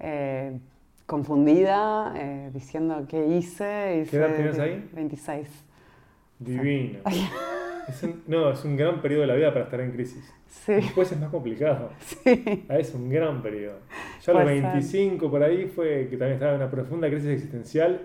[0.00, 0.58] eh,
[1.06, 4.02] confundida, eh, diciendo qué hice.
[4.02, 4.88] hice edad tienes ahí?
[4.92, 5.48] 26.
[6.38, 6.98] Divino.
[7.88, 10.32] Es un- no, es un gran periodo de la vida para estar en crisis.
[10.46, 11.90] Sí, Después es más complicado.
[11.98, 13.78] sí, Ah, Es un gran periodo.
[14.24, 14.72] Yo a los Puede ser.
[14.74, 18.02] 25 por ahí fue que también estaba en una profunda crisis existencial.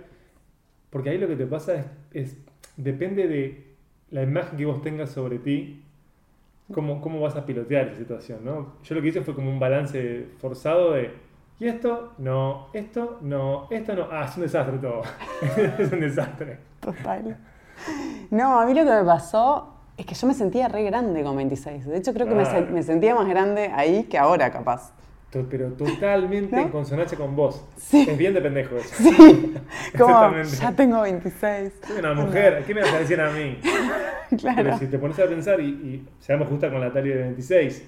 [0.89, 2.37] Porque ahí lo que te pasa es, es-
[2.75, 3.65] depende de
[4.09, 5.83] la imagen que vos tengas sobre ti,
[6.73, 8.73] cómo, cómo vas a pilotear esa situación, ¿no?
[8.83, 11.11] Yo lo que hice fue como un balance forzado de,
[11.59, 14.07] y esto, no, esto, no, esto, no.
[14.11, 15.01] Ah, es un desastre todo.
[15.79, 16.59] es un desastre.
[16.79, 17.37] total.
[18.31, 21.35] No, a mí lo que me pasó es que yo me sentía re grande con
[21.35, 21.85] 26.
[21.87, 22.67] De hecho, creo que me, Claro.
[22.67, 24.93] sen- me sentía más grande ahí que ahora, capaz.
[25.51, 26.61] Pero totalmente ¿No?
[26.63, 27.63] en consonancia con vos.
[27.75, 28.07] Sí.
[28.09, 28.95] Es bien de pendejo eso.
[28.95, 29.53] Sí,
[29.97, 31.73] como ya tengo 26.
[31.85, 33.59] Soy una mujer, ¿qué me vas a decir a mí?
[34.37, 34.57] Claro.
[34.61, 37.81] Pero si te pones a pensar, y, y seamos justas con la Tali de 26,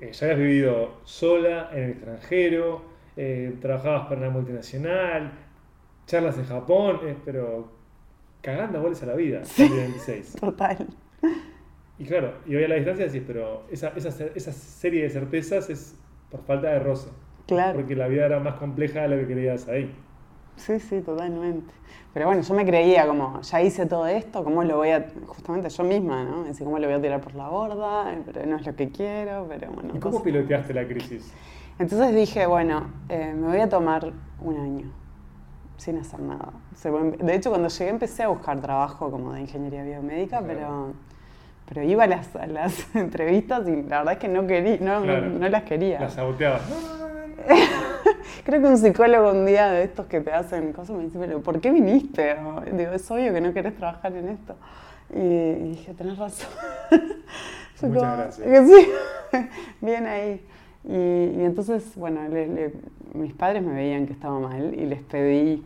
[0.00, 2.82] eh, ya habías vivido sola en el extranjero,
[3.16, 5.32] eh, trabajabas para una multinacional,
[6.06, 7.70] charlas en Japón, eh, pero
[8.40, 10.36] cagando goles a la vida, 26.
[10.40, 10.86] Total.
[11.98, 15.68] Y claro, y hoy a la distancia decís, pero esa, esa, esa serie de certezas
[15.68, 15.96] es
[16.30, 17.10] por falta de roce.
[17.46, 17.78] Claro.
[17.78, 19.92] Porque la vida era más compleja de lo que creías ahí.
[20.58, 21.72] Sí, sí, totalmente.
[22.14, 25.68] Pero bueno, yo me creía como, ya hice todo esto, ¿cómo lo voy a, justamente
[25.68, 26.44] yo misma, ¿no?
[26.44, 28.12] Decía, ¿cómo lo voy a tirar por la borda?
[28.26, 29.90] Pero no es lo que quiero, pero bueno.
[29.94, 30.22] ¿Y cómo cosas.
[30.24, 31.32] piloteaste la crisis?
[31.78, 34.90] Entonces dije, bueno, eh, me voy a tomar un año
[35.76, 36.48] sin hacer nada.
[37.20, 40.46] De hecho, cuando llegué empecé a buscar trabajo como de ingeniería biomédica, Claro.
[40.48, 40.92] pero,
[41.68, 44.98] pero iba a las, a las entrevistas y la verdad es que no, quería, no,
[45.00, 45.28] no- Claro.
[45.30, 46.00] no las quería.
[46.00, 46.62] La saboteabas.
[48.44, 51.40] Creo que un psicólogo un día de estos que te hacen cosas me dice, pero
[51.40, 52.34] ¿por qué viniste?
[52.34, 54.54] O, digo, es obvio que no querés trabajar en esto.
[55.14, 56.48] Y, y dije, tenés razón.
[56.90, 58.68] Muchas como- gracias.
[58.68, 58.88] sí,
[59.80, 60.44] bien ahí.
[60.84, 60.94] Y,
[61.40, 62.72] y entonces, bueno, le- le-
[63.14, 65.64] mis padres me veían que estaba mal y les pedí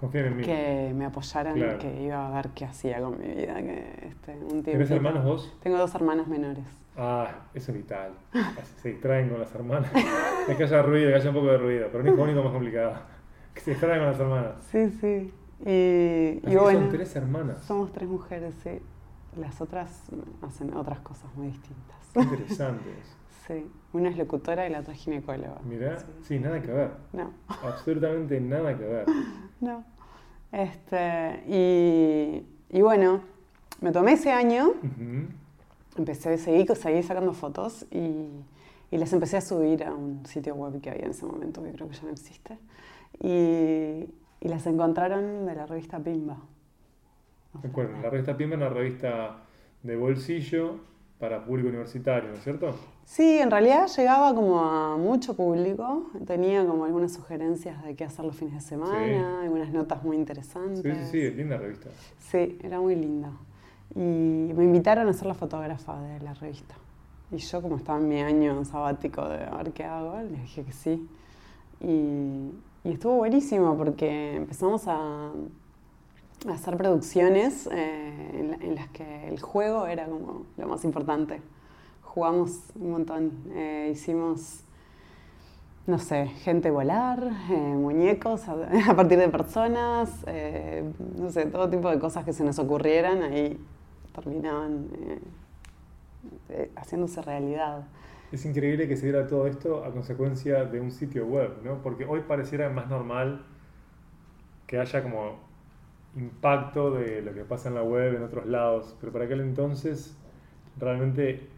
[0.00, 0.42] Confíen en mí.
[0.44, 1.78] que me apoyaran, Claro.
[1.78, 3.54] que iba a ver qué hacía con mi vida.
[3.56, 4.94] Que, este, un ¿Tenés tiempito.
[4.94, 5.52] hermanos vos?
[5.62, 6.64] Tengo dos hermanas menores.
[6.98, 8.12] Ah, eso es vital.
[8.32, 9.90] Así Se distraen con las hermanas.
[10.48, 11.88] Es que haya ruido, que haya un poco de ruido.
[11.92, 12.94] Pero un hijo único más complicado.
[13.54, 14.52] Que se distraigan con las hermanas.
[14.70, 15.32] Sí, sí.
[15.64, 16.80] Y, Así y bueno.
[16.80, 17.62] son tres hermanas.
[17.64, 18.80] Somos tres mujeres, sí.
[19.36, 20.08] Las otras
[20.42, 21.96] hacen otras cosas muy distintas.
[22.14, 23.14] Qué interesante eso.
[23.46, 23.66] Sí.
[23.92, 25.60] Una es locutora y la otra es ginecóloga.
[25.64, 26.06] Mirá, Sí.
[26.22, 26.90] sí, nada que ver.
[27.12, 27.32] No,
[27.62, 29.06] Absolutamente nada que ver.
[29.60, 29.84] no.
[30.52, 33.20] Este, y, y bueno,
[33.80, 35.28] me tomé ese año, Ujú.
[35.98, 38.28] Empecé a seguir, seguí sacando fotos y,
[38.90, 41.72] y las empecé a subir a un sitio web que había en ese momento, que
[41.72, 42.58] creo que ya no existe.
[43.22, 44.08] Y,
[44.40, 46.34] y las encontraron de la revista Pimba.
[47.54, 49.36] O sea, Recuerden, la revista Pimba es una revista
[49.82, 50.76] de bolsillo
[51.18, 52.74] para público universitario, ¿no es cierto?
[53.04, 58.24] Sí, en realidad llegaba como a mucho público, tenía como algunas sugerencias de qué hacer
[58.24, 59.44] los fines de semana, Sí.
[59.46, 60.82] algunas notas muy interesantes.
[60.82, 61.88] Sí, sí, sí, linda revista.
[62.18, 63.32] Sí, era muy linda.
[63.98, 66.76] Y me invitaron a ser la fotógrafa de la revista.
[67.32, 70.62] Y yo, como estaba en mi año sabático de a ver qué hago, les dije
[70.62, 71.08] que sí.
[71.80, 72.52] Y,
[72.88, 75.32] estuvo buenísimo porque empezamos a,
[76.48, 81.42] hacer producciones eh, en, la- en las que el juego era como lo más importante.
[82.02, 83.32] Jugamos un montón.
[83.50, 84.60] Eh, hicimos,
[85.88, 88.52] no sé, gente volar, eh, muñecos a,
[88.90, 90.24] a partir de personas,
[91.16, 93.58] no sé, todo tipo de cosas que se nos ocurrieran ahí
[94.20, 95.18] terminaban eh,
[96.50, 97.82] eh, haciéndose realidad.
[98.32, 101.78] Es increíble que se diera todo esto a consecuencia de un sitio web, ¿no?
[101.82, 103.42] Porque hoy pareciera más normal
[104.66, 105.36] que haya como
[106.16, 110.14] impacto de lo que pasa en la web en otros lados, pero para aquel entonces
[110.78, 111.48] realmente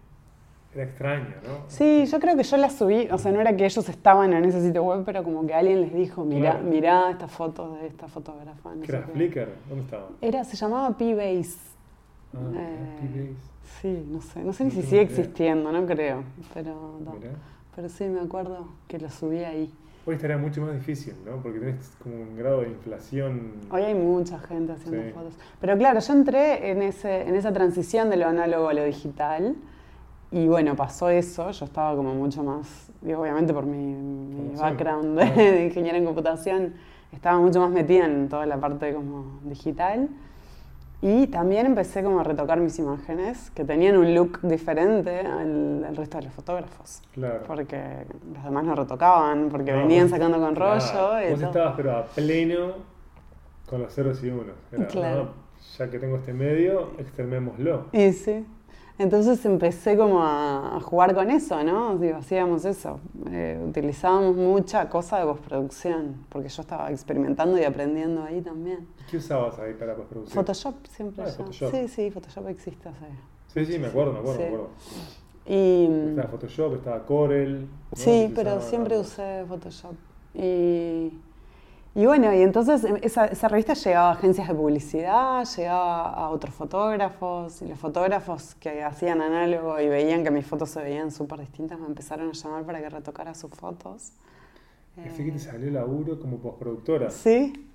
[0.73, 1.65] era extraño, ¿no?
[1.67, 4.45] Sí, yo creo que yo la subí, o sea, no era que ellos estaban en
[4.45, 6.67] ese sitio web, pero como que alguien les dijo, mirá, Claro.
[6.69, 8.75] mirá esta foto de esta fotógrafa.
[8.77, 9.13] no ¿Qué sé era qué".
[9.13, 9.49] Flickr?
[9.69, 10.09] ¿Dónde estaba?
[10.21, 11.59] Era, se llamaba P-Base.
[12.35, 13.35] Ah, Eh.
[13.81, 15.03] Sí, no sé, no sé ni No si sigue idea.
[15.05, 17.15] existiendo, no creo, pero, no.
[17.77, 19.73] Pero sí me acuerdo que lo subí ahí.
[20.07, 21.37] Hoy estaría mucho más difícil, ¿no?
[21.43, 23.53] Porque tenés como un grado de inflación.
[23.71, 25.11] Hoy hay mucha gente haciendo Sí.
[25.13, 25.35] fotos.
[25.61, 29.55] Pero claro, yo entré en, ese, en esa transición de lo análogo a lo digital
[30.33, 35.19] y bueno, pasó eso, yo estaba como mucho más, digo, obviamente por mi, mi background
[35.19, 35.35] de, Ah.
[35.37, 36.75] de ingeniera en computación,
[37.13, 40.09] estaba mucho más metida en toda la parte como digital.
[41.03, 45.97] Y también empecé como a retocar mis imágenes, que tenían un look diferente al, al
[45.97, 47.01] resto de los fotógrafos.
[47.15, 47.41] Claro.
[47.47, 47.81] Porque
[48.35, 50.75] los demás no retocaban, porque No, venían vos- sacando con rollo.
[51.27, 51.49] y Vos todo.
[51.51, 52.73] estabas, pero a pleno
[53.67, 54.55] con los ceros y unos.
[54.73, 55.25] Era, Claro.
[55.25, 55.51] ¿no?
[55.79, 57.87] Ya que tengo este medio, extremémoslo.
[57.93, 58.45] Y sí.
[59.01, 61.97] Entonces empecé como a, jugar con eso, ¿no?
[61.97, 63.01] Digo, hacíamos eso.
[63.31, 68.87] Eh, utilizábamos mucha cosa de postproducción, porque yo estaba experimentando y aprendiendo ahí también.
[69.11, 70.35] ¿Qué usabas ahí para postproducción?
[70.45, 71.25] Photoshop siempre.
[71.25, 71.31] Ah.
[71.35, 71.71] Photoshop.
[71.71, 73.07] Sí, sí, Photoshop existe hace.
[73.47, 74.43] Sí, sí, me acuerdo, me acuerdo, Sí.
[74.43, 74.69] me acuerdo.
[75.47, 77.61] Y, Estaba Photoshop, estaba Corel.
[77.63, 77.69] ¿no?
[77.95, 79.95] sí, pero siempre usé Photoshop.
[80.35, 81.11] Y,
[82.01, 86.31] y bueno, y entonces em, esa, esa revista llegaba a agencias de publicidad, llegaba a
[86.31, 91.11] otros fotógrafos, y los fotógrafos que hacían análogo y veían que mis fotos se veían
[91.11, 94.13] súper distintas me empezaron a llamar para que retocara sus fotos.
[94.97, 97.11] Así que te Eh, salió laburo como postproductora.
[97.11, 97.69] Sí,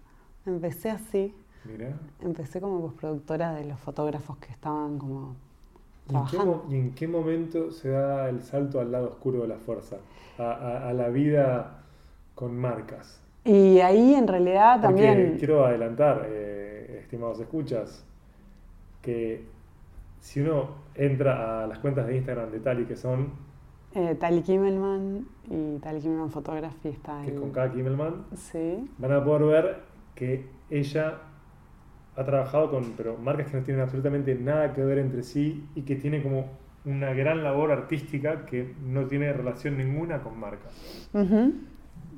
[0.47, 1.31] empecé así.
[1.63, 1.93] Mirá.
[2.19, 5.35] Empecé como postproductora de los fotógrafos que estaban como
[6.09, 6.37] ¿Y en, qué,
[6.69, 9.97] ¿Y en, qué, momento se da el salto al lado oscuro de la fuerza?
[10.39, 11.83] A, a, la vida
[12.33, 13.21] con marcas.
[13.45, 15.35] Y ahí en realidad también...
[15.37, 18.03] Quiero adelantar, eh, estimados escuchas,
[19.03, 19.43] que
[20.19, 23.29] si uno entra a las cuentas de Instagram de Tali, que son...
[23.93, 28.25] Eh, Tali Kimmelman y Tali Kimmelman Photography está Que es con cada Kimmelman.
[28.35, 28.89] Sí.
[28.97, 29.79] Van a poder ver
[30.15, 31.19] que ella
[32.15, 35.83] ha trabajado con pero marcas que no tienen absolutamente nada que ver entre sí y
[35.83, 36.47] que tiene como
[36.85, 41.09] una gran labor artística que no tiene relación ninguna con marcas.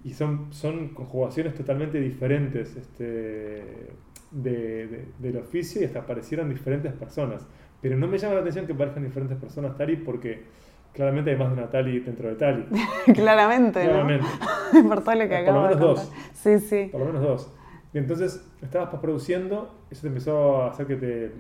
[0.08, 3.92] Y son, son conjugaciones totalmente diferentes este,
[4.32, 7.46] de, del oficio y hasta parecieran diferentes personas.
[7.82, 10.46] Pero no me llama la atención que parezcan diferentes personas Tali porque
[10.94, 12.66] claramente hay más de una Tali dentro de Tali.
[13.14, 14.26] claramente, claramente.
[14.88, 16.12] Por todo lo que Por lo menos dos.
[16.34, 16.88] Sí, sí.
[16.90, 17.54] Por lo menos dos.
[17.94, 21.32] Y entonces estabas produciendo, eso te empezó a hacer que te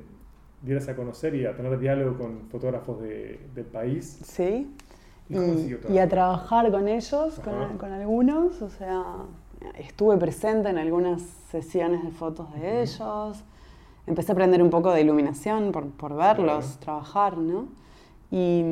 [0.62, 4.20] dieras a conocer y a tener diálogo con fotógrafos de, del país.
[4.26, 4.76] Sí.
[5.30, 8.62] ¿Y, a trabajar con ellos, con, con, algunos.
[8.62, 9.04] O sea,
[9.78, 13.44] estuve presente en algunas sesiones de fotos de ellos.
[14.06, 17.68] Empecé a aprender un poco de iluminación por, por verlos trabajar, ¿no?
[18.32, 18.64] Y,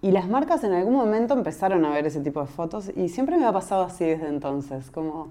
[0.00, 3.38] y las marcas en algún momento empezaron a ver ese tipo de fotos y siempre
[3.38, 5.28] me ha pasado así desde entonces, como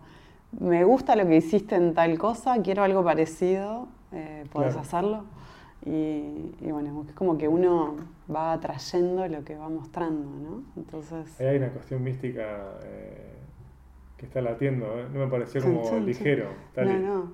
[0.59, 5.25] me gusta lo que hiciste en tal cosa, quiero algo parecido, eh, ¿podés hacerlo?
[5.85, 7.95] Y, bueno, es como que uno
[8.33, 10.63] va atrayendo lo que va mostrando, ¿no?
[10.77, 11.39] Entonces...
[11.41, 13.33] hay una cuestión mística eh,
[14.17, 15.07] que está latiendo, ¿eh?
[15.11, 16.47] no me pareció como ligero.
[16.77, 17.31] No, no.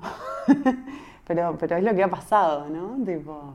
[1.27, 2.97] pero, pero es lo que ha pasado, ¿no?
[3.05, 3.53] Tipo,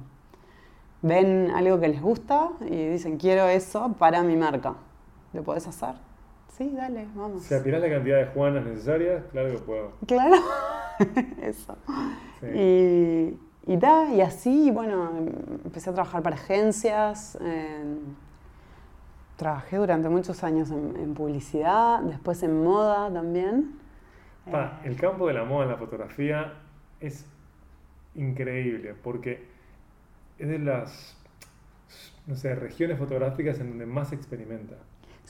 [1.02, 4.74] ven algo que les gusta y dicen, quiero eso para mi marca.
[5.32, 5.94] ¿Lo podés hacer?
[6.56, 7.42] Sí, dale, vamos.
[7.42, 9.92] Si atirás la cantidad de juanas necesarias, claro que puedo.
[10.06, 10.36] Claro,
[11.42, 11.76] eso.
[12.54, 15.10] Y, y, da, y así, bueno,
[15.64, 17.38] empecé a trabajar para agencias.
[19.36, 23.72] trabajé durante muchos años en, publicidad, después en moda también.
[24.50, 26.52] Pa, eh, el campo de la moda en la fotografía
[27.00, 27.26] es
[28.14, 29.46] increíble porque
[30.38, 31.16] es de las,
[32.26, 34.76] no sé, regiones fotográficas en donde más se experimenta.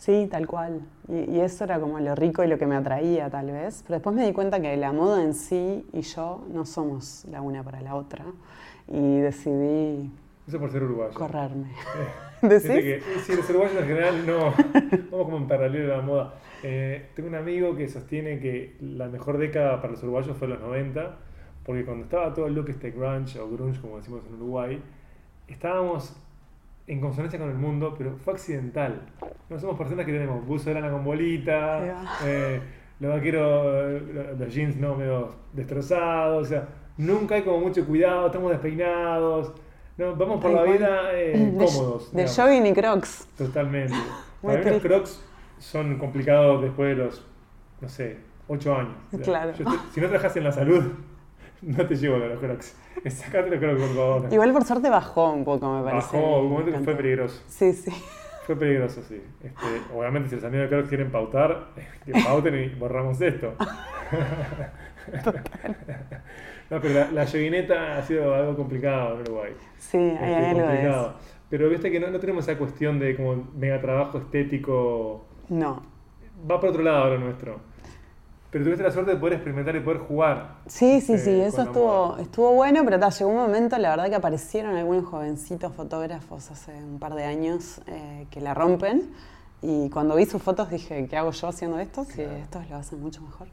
[0.04, 0.82] Sí, tal cual.
[1.08, 3.82] Y, eso era como lo rico y lo que me atraía tal vez.
[3.86, 7.40] Pero después me di cuenta que la moda en sí y yo no somos la
[7.40, 8.26] una para la otra.
[8.86, 10.10] Y decidí...
[10.46, 11.14] Eso por ser uruguayo.
[11.14, 11.70] Correrme.
[11.70, 12.68] Eh, ¿Decís?
[12.68, 14.38] Que, si los uruguayos en general no...
[15.10, 16.34] Vamos como en paralelo a la moda.
[16.62, 20.60] Eh, tengo un amigo que sostiene que la mejor década para los uruguayos fue los
[20.60, 21.16] 90,
[21.64, 24.82] porque cuando estaba todo el look este grunge o grunge, como decimos en Uruguay,
[25.48, 26.14] estábamos
[26.86, 29.02] en consonancia con el mundo, pero fue accidental.
[29.48, 32.60] No somos personas que tenemos buzo de lana con bolita, eh,
[33.00, 34.02] los vaqueros,
[34.38, 36.68] los jeans no medio destrozados, o sea,
[36.98, 39.52] nunca hay como mucho cuidado, estamos despeinados,
[39.96, 42.12] no, vamos por la vida eh, cómodos.
[42.12, 43.28] De jogging y crocs.
[43.38, 43.94] Totalmente.
[44.42, 45.24] Para mí los crocs
[45.58, 47.24] son complicados después de los,
[47.80, 48.18] no sé,
[48.48, 48.96] 8 años.
[49.22, 49.52] claro.
[49.92, 50.84] si no trabajas en la salud,
[51.64, 52.76] no te llevo los crocs.
[53.08, 54.32] Sacate los crocs, por favor.
[54.32, 56.16] Igual por suerte bajó un poco, me parece.
[56.16, 57.42] Bajó, un momento que fue peligroso.
[57.48, 57.90] Sí, sí.
[58.46, 59.22] Fue peligroso, sí.
[59.42, 61.68] Este, obviamente, si los amigos de crocs quieren pautar,
[62.04, 63.54] que pauten y borramos esto.
[66.70, 69.52] no, pero la, la ha sido algo complicado en Uruguay.
[69.78, 71.14] Sí, hay este, complicado.
[71.48, 75.24] Pero viste que no, no tenemos esa cuestión de como mega trabajo estético.
[75.48, 75.82] No.
[76.50, 77.60] Va por otro lado lo nuestro.
[78.54, 80.58] Pero tuviste la suerte de poder experimentar y poder jugar.
[80.68, 84.76] Sí, sí, sí, eso estuvo, estuvo bueno, pero llegó un momento, la verdad, que aparecieron
[84.76, 89.10] algunos jovencitos fotógrafos hace un par de años eh, que la rompen.
[89.60, 92.04] Y cuando vi sus fotos dije, ¿qué hago yo haciendo esto?
[92.04, 93.48] Si estos lo hacen mucho mejor.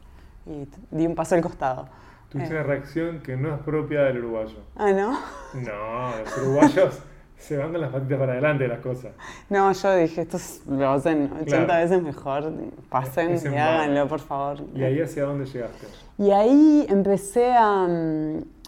[0.45, 1.87] Y di un paso al costado.
[2.29, 4.59] Tuviste una reacción que no es propia del uruguayo.
[4.75, 5.13] Ah, ¿no?
[5.55, 6.99] No, los uruguayos
[7.41, 9.12] se van con las patitas para adelante las cosas.
[9.49, 12.54] No, yo dije, estos lo hacen 80 veces mejor,
[12.89, 14.60] pasen y háganlo, por favor.
[14.75, 15.88] ¿Y ahí hacia dónde llegaste?
[16.19, 17.88] Y ahí empecé a,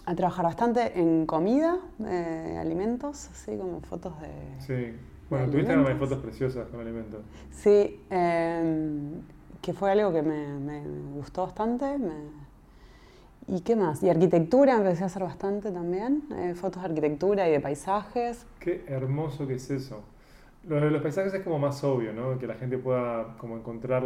[0.06, 4.28] a trabajar bastante en comida, eh, alimentos, así como fotos de...
[4.58, 4.96] Sí,
[5.30, 7.20] bueno, tuviste hay fotos preciosas con alimentos.
[7.52, 9.22] Sí, em,
[9.62, 10.82] que fue algo que me, me
[11.14, 12.43] gustó bastante, me,
[13.46, 14.02] ¿Y qué más?
[14.02, 18.46] Y arquitectura empecé a hacer bastante también, eh, fotos de arquitectura y de paisajes.
[18.58, 20.02] Qué hermoso que es eso.
[20.66, 22.38] Lo de los paisajes es como más obvio, ¿no?
[22.38, 24.02] Que la gente pueda como encontrar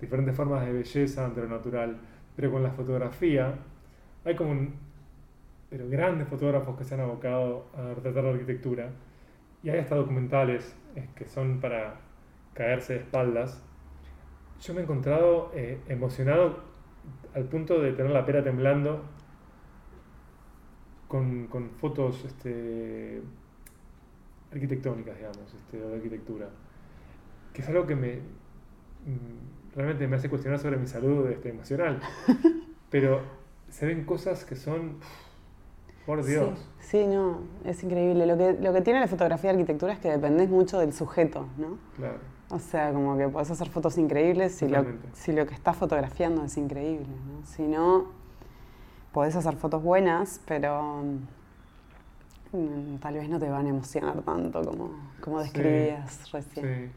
[0.00, 2.00] diferentes formas de belleza ante lo natural.
[2.34, 3.54] Pero con la fotografía
[4.24, 4.68] hay como
[5.70, 8.90] pero grandes fotógrafos que se han abocado a retratar la arquitectura.
[9.62, 10.74] Y hay hasta documentales
[11.14, 12.00] que son para
[12.54, 13.62] caerse de espaldas.
[14.60, 16.67] Yo me he encontrado eh, emocionado
[17.38, 19.02] al punto de tener la pera temblando
[21.06, 23.22] con, con fotos este,
[24.52, 26.48] arquitectónicas, digamos, este, o de arquitectura,
[27.52, 32.00] que es algo que me mm, realmente me hace cuestionar sobre mi salud este, emocional.
[32.90, 33.20] Pero
[33.70, 34.96] se ven cosas que son,
[36.04, 36.58] por Dios.
[36.80, 38.26] Sí, no, es increíble.
[38.26, 41.46] Lo que, lo que tiene la fotografía de arquitectura es que dependes mucho del sujeto,
[41.56, 41.78] ¿no?
[41.96, 42.18] Claro.
[42.50, 46.44] O sea, como que puedes hacer fotos increíbles si lo, si lo que estás fotografiando
[46.44, 47.46] es increíble, ¿no?
[47.46, 48.06] Si no,
[49.12, 51.02] podés hacer fotos buenas, pero
[52.52, 56.92] mm, tal vez no te van a emocionar tanto como, como describías recién.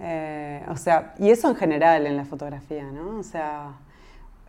[0.00, 3.18] Eh, o sea, y eso en general en la fotografía, ¿no?
[3.18, 3.74] O sea,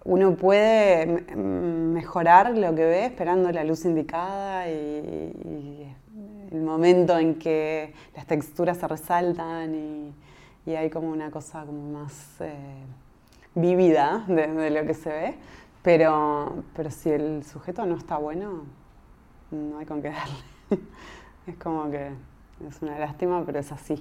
[0.06, 5.88] uno puede mejorar lo que ve esperando la luz indicada y,
[6.52, 10.14] el momento en que las texturas se resaltan y,
[10.70, 12.54] hay como una cosa como más eh,
[13.56, 15.36] vívida de, lo que se ve.
[15.82, 18.66] Pero, pero si el sujeto no está bueno,
[19.50, 20.36] no hay con qué darle.
[21.48, 22.12] es como que
[22.68, 23.94] es una lástima, pero es así.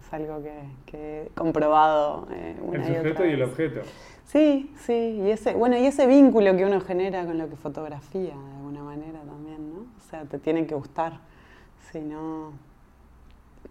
[0.00, 0.40] Es algo
[0.86, 3.80] que, he comprobado eh, El sujeto y, el objeto.
[4.26, 5.20] Sí, sí.
[5.24, 8.84] Y ese, bueno, y ese vínculo que uno genera con lo que fotografía, de alguna
[8.84, 9.80] manera también, ¿no?
[9.80, 11.18] O sea, te tiene que gustar.
[11.90, 12.52] Si no,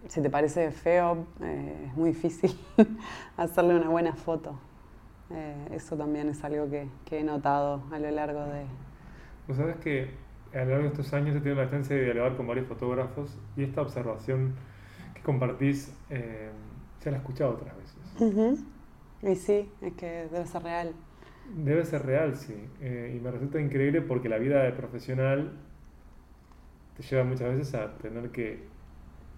[0.06, 2.56] si te parece feo, eh, es muy difícil
[3.36, 4.58] hacerle una buena foto.
[5.30, 8.64] Eh, eso también es algo que, he notado a lo largo de...
[9.46, 10.10] Vos sabes que
[10.54, 13.36] a lo largo de estos años he tenido la chance de dialogar con varios fotógrafos
[13.56, 14.54] y esta observación
[15.14, 16.50] que compartís eh,
[17.04, 18.64] ya la he escuchado otras veces.
[19.22, 20.92] Y sí, es que debe ser real.
[21.56, 22.54] Debe ser real, sí.
[22.80, 25.52] Eh, y me resulta increíble porque la vida de profesional
[26.96, 28.62] te lleva muchas veces a tener que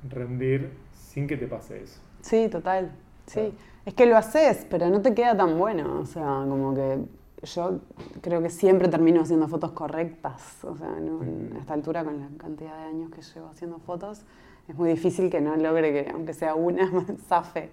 [0.08, 2.00] rendir sin que te pase eso.
[2.22, 2.90] Sí, total.
[3.26, 3.52] Sí.
[3.84, 6.00] Es que lo haces, pero no te queda tan bueno.
[6.00, 6.98] O sea, como que
[7.42, 7.80] yo
[8.20, 10.64] creo que siempre termino haciendo fotos correctas.
[10.64, 14.24] O sea, a esta altura, con la cantidad de años que llevo haciendo fotos,
[14.68, 16.88] es muy difícil que no logre que, aunque sea una,
[17.28, 17.70] zafe.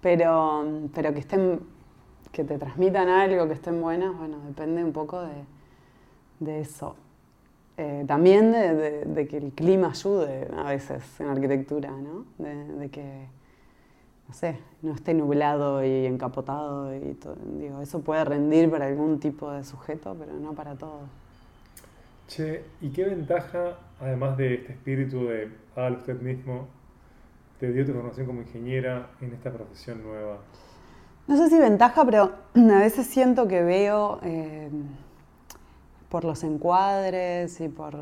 [0.00, 1.60] Pero, pero que estén,
[2.30, 5.20] que te transmitan algo, que estén buenas, bueno, depende un poco
[6.40, 6.94] de, eso.
[7.80, 12.24] Eh, también de, que el clima ayude a veces en arquitectura, ¿no?
[12.38, 13.28] de que
[14.28, 17.36] no sé, no esté nublado y encapotado y todo.
[17.58, 21.00] Digo, eso puede rendir para algún tipo de sujeto, pero no para todo.
[22.28, 26.66] Che, ¿y qué ventaja, además de este espíritu de hágalo usted mismo,
[27.58, 30.38] te dio tu formación como ingeniera en esta profesión nueva?
[31.26, 34.68] No sé si ventaja, pero a veces siento que veo eh,
[36.08, 37.96] por los encuadres y por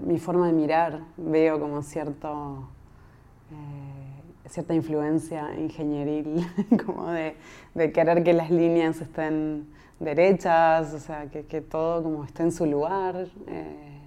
[0.00, 2.68] mi forma de mirar, veo como cierto...
[3.50, 4.02] Eh,
[4.52, 6.46] cierta influencia ingenieril,
[6.84, 7.34] como de,
[7.92, 9.66] querer que las líneas estén
[9.98, 13.98] derechas, o sea, que, todo como esté en su lugar, eh,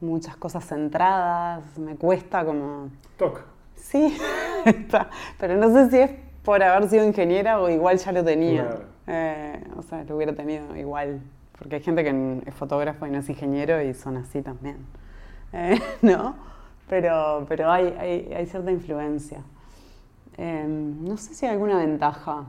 [0.00, 2.90] muchas cosas centradas, me cuesta como...
[3.16, 3.42] Toc.
[3.74, 4.16] Sí,
[5.38, 6.10] pero no sé si es
[6.44, 8.80] por haber sido ingeniera o igual ya lo tenía.
[9.06, 11.20] Eh, o sea, lo hubiera tenido igual,
[11.58, 14.78] porque hay gente que es fotógrafo y no es ingeniero y son así también,
[15.52, 16.34] eh, ¿no?
[16.88, 19.42] Pero, pero hay, hay, hay cierta influencia.
[20.36, 22.44] Em, no sé si hay alguna ventaja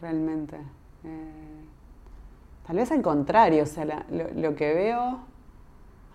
[0.00, 0.56] realmente.
[1.04, 1.64] Eh,
[2.66, 5.20] tal vez al contrario, o sea, lo, que veo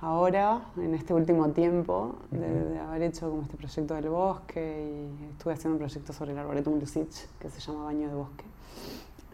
[0.02, 5.54] ahora, en este último tiempo, de, haber hecho como este proyecto del bosque y estuve
[5.54, 8.46] haciendo un proyecto sobre el Arboretum Lusich que se llama Baño de Bosque.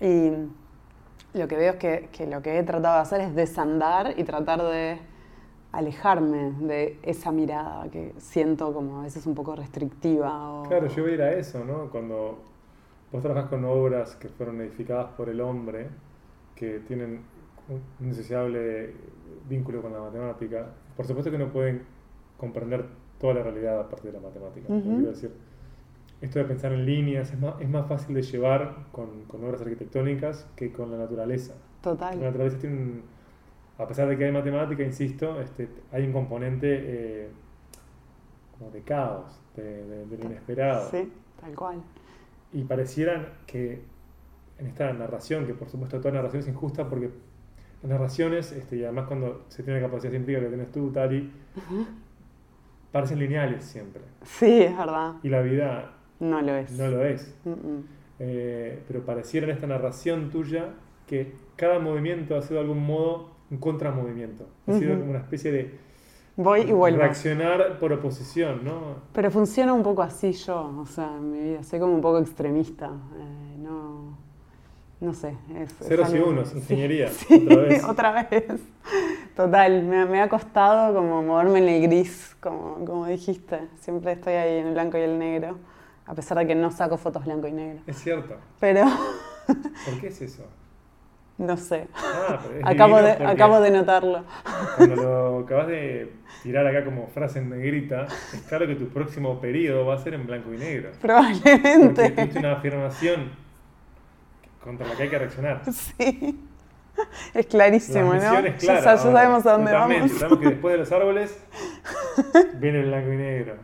[0.02, 0.32] Y
[1.36, 4.24] lo que veo es que, que lo que he tratado de hacer es desandar y
[4.24, 5.00] tratar de
[5.72, 10.64] alejarme de esa mirada que siento como a veces un poco restrictiva.
[10.68, 11.90] Claro, yo voy a ir a eso, ¿no?
[11.90, 12.40] Cuando
[13.12, 15.90] vos trabajas con obras que fueron edificadas por el hombre,
[16.56, 17.22] que tienen
[17.68, 18.94] un indeseable
[19.50, 21.84] vínculo con la matemática, por supuesto que no pueden
[22.38, 22.86] comprender
[23.20, 24.74] toda la realidad a partir de la matemática.
[24.74, 25.34] decir,
[26.22, 29.62] esto de pensar en líneas es más, es más fácil de llevar con, con obras
[29.62, 31.54] arquitectónicas que con la naturaleza.
[31.82, 32.20] Total.
[32.20, 33.16] La naturaleza tiene un
[33.78, 37.30] a pesar de que hay matemática, insisto, este, hay un componente eh,
[38.58, 40.90] como de caos, de, lo inesperado.
[40.90, 41.84] Sí, tal cual.
[42.54, 43.84] Y parecieran que
[44.58, 47.10] en esta narración, que por supuesto toda narración es injusta porque
[47.82, 51.30] las narraciones, este, y además cuando se tiene la capacidad científica que tienes tú, Tali,
[52.94, 54.04] parecen lineales siempre.
[54.24, 55.16] Sí, es verdad.
[55.22, 56.72] Y la vida no lo es.
[56.72, 57.36] No lo es.
[58.20, 60.70] Eh, pero pareciera en esta narración tuya
[61.08, 64.48] que cada movimiento ha sido de algún modo un contramovimiento.
[64.68, 65.86] Ha sido como una especie de
[66.38, 67.00] Voy y vuelvo.
[67.00, 68.98] reaccionar por oposición, ¿no?
[69.14, 71.64] Pero funciona un poco así yo, o sea, en mi vida.
[71.64, 72.88] Soy como un poco extremista.
[72.88, 74.18] Eh, no,
[75.00, 75.38] no sé.
[75.56, 77.08] Es, Ceros y unos, ingeniería.
[77.12, 77.84] Sí, otra vez.
[77.86, 78.62] otra vez.
[79.36, 83.60] Total, me, me ha costado como moverme en el gris, como, como dijiste.
[83.80, 85.58] Siempre estoy ahí en el blanco y el negro,
[86.08, 87.82] a pesar de que no saco fotos blanco y negro.
[87.88, 88.36] Es cierto.
[88.60, 88.86] Pero
[89.46, 90.46] ¿Por qué es eso?
[91.38, 94.24] no sé, Ah, pero es acabo de, porque acabo de notarlo.
[94.78, 99.40] Cuando lo acabas de tirar acá como frase en negrita, es claro que tu próximo
[99.42, 100.92] periodo va a ser en blanco y negro.
[100.92, 102.10] Porque Probablemente.
[102.12, 103.32] tuviste una afirmación
[104.64, 105.62] contra la que hay que reaccionar.
[105.72, 106.40] Sí.
[107.34, 108.22] Es clarísimo, La ¿no?
[108.22, 108.58] Ya clara.
[108.58, 108.98] ya, ahora.
[108.98, 110.12] sabemos a dónde vamos.
[110.12, 111.38] Sabemos que después de los árboles
[112.60, 113.56] viene el blanco y negro.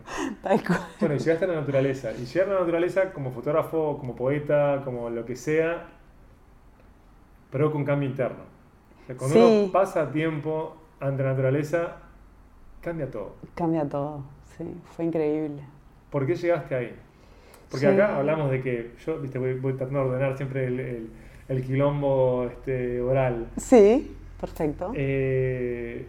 [0.42, 0.80] Tal cual.
[1.00, 2.12] Bueno, y llegaste a la naturaleza.
[2.12, 5.88] Y llegar a la naturaleza como fotógrafo, como poeta, como lo que sea,
[7.52, 8.44] pero con cambio interno.
[9.04, 9.60] O sea, cuando Sí.
[9.64, 11.98] uno pasa tiempo ante la naturaleza,
[12.82, 13.36] cambia todo.
[13.56, 14.24] Cambia todo,
[14.58, 14.66] sí,
[14.96, 15.62] fue increíble.
[16.10, 16.96] ¿Por qué llegaste ahí?
[17.70, 17.92] Porque Sí.
[17.94, 21.10] acá hablamos de que yo viste, voy, voy tratando de ordenar siempre el, el-
[21.52, 23.50] el quilombo este, oral.
[23.58, 24.94] Sí, perfecto.
[24.96, 26.06] Eh,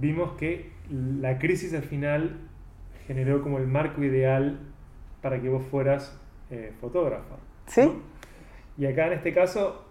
[0.00, 2.38] vimos que la crisis al final
[3.06, 4.58] generó como el marco ideal
[5.22, 6.18] para que vos fueras
[6.50, 7.36] eh, fotógrafa.
[7.66, 7.82] Sí.
[7.82, 7.94] ¿no?
[8.76, 9.84] Y acá en este caso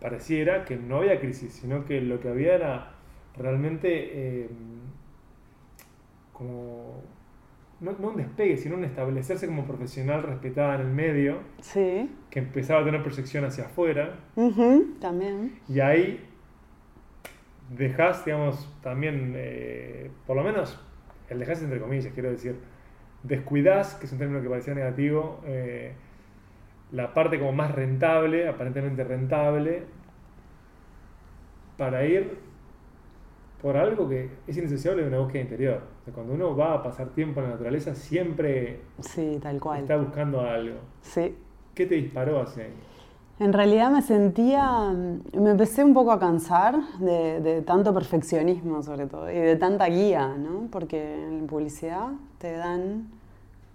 [0.00, 2.92] pareciera que no había crisis, sino que lo que había era
[3.36, 3.88] realmente
[4.44, 4.48] eh,
[6.32, 7.02] como,
[7.80, 12.10] no, no un despegue, sino un establecerse como profesional respetada en el medio, Sí.
[12.30, 14.16] que empezaba a tener proyección hacia afuera,
[15.00, 15.58] También.
[15.68, 16.24] y ahí
[17.76, 20.80] dejás, digamos, también, eh, por lo menos,
[21.30, 22.56] el dejás entre comillas, quiero decir,
[23.22, 25.94] descuidás, que es un término que parecía negativo, eh,
[26.92, 29.82] la parte como más rentable, aparentemente rentable,
[31.76, 32.36] para ir
[33.64, 35.80] por algo que es innegociable de una búsqueda interior.
[36.02, 39.80] O sea, cuando uno va a pasar tiempo en la naturaleza, siempre Sí, tal cual.
[39.80, 40.76] está buscando algo.
[41.00, 41.34] Sí.
[41.74, 42.74] ¿Qué te disparó ahí?
[43.40, 44.92] En realidad me sentía,
[45.32, 49.86] me empecé un poco a cansar de, de tanto perfeccionismo sobre todo y de tanta
[49.86, 50.68] guía, ¿no?
[50.70, 53.08] Porque en publicidad te dan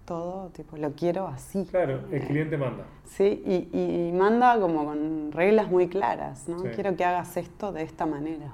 [0.05, 1.65] todo, tipo, lo quiero así.
[1.65, 2.83] Claro, el Eh, cliente manda.
[3.05, 6.59] Sí, y, y- y manda como con reglas muy claras, ¿no?
[6.59, 6.67] Sí.
[6.75, 8.51] Quiero que hagas esto de esta manera.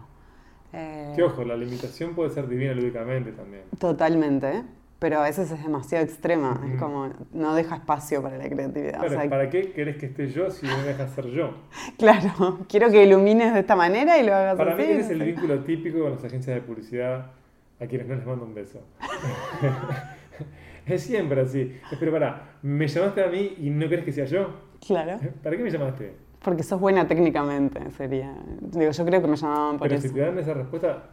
[0.77, 3.63] Eh, Que ojo, la limitación puede ser divina lúdicamente también.
[3.79, 4.63] Totalmente,
[4.99, 8.95] pero a veces es demasiado extrema, es como no deja espacio para la creatividad.
[8.95, 11.53] o Claro, sea, ¿para qué querés que esté yo si no me dejas ser yo?
[11.97, 14.81] claro, quiero que ilumines de esta manera y lo hagas Para así.
[14.83, 17.31] mí ese es el vínculo típico con las agencias de publicidad
[17.79, 18.81] a quienes no les mando un beso.
[20.85, 21.79] es siempre así.
[21.99, 24.49] Pero pará, me llamaste a mí y no querés que sea yo.
[24.85, 26.13] Claro, ¿Para qué me llamaste?
[26.43, 28.33] Porque sos buena técnicamente, sería.
[28.61, 30.07] Digo, yo creo que me llamaban por Pero eso.
[30.07, 31.03] si te dan esa respuesta,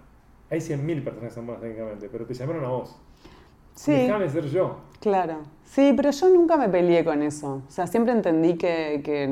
[0.51, 2.97] hay 100.000 personas que son buenas técnicamente, pero te llamaron a vos.
[3.75, 4.77] Sí, Déjame ser yo.
[5.01, 5.39] claro.
[5.65, 7.63] Sí, pero yo nunca me peleé con eso.
[7.67, 9.01] O sea, siempre entendí que.
[9.03, 9.25] que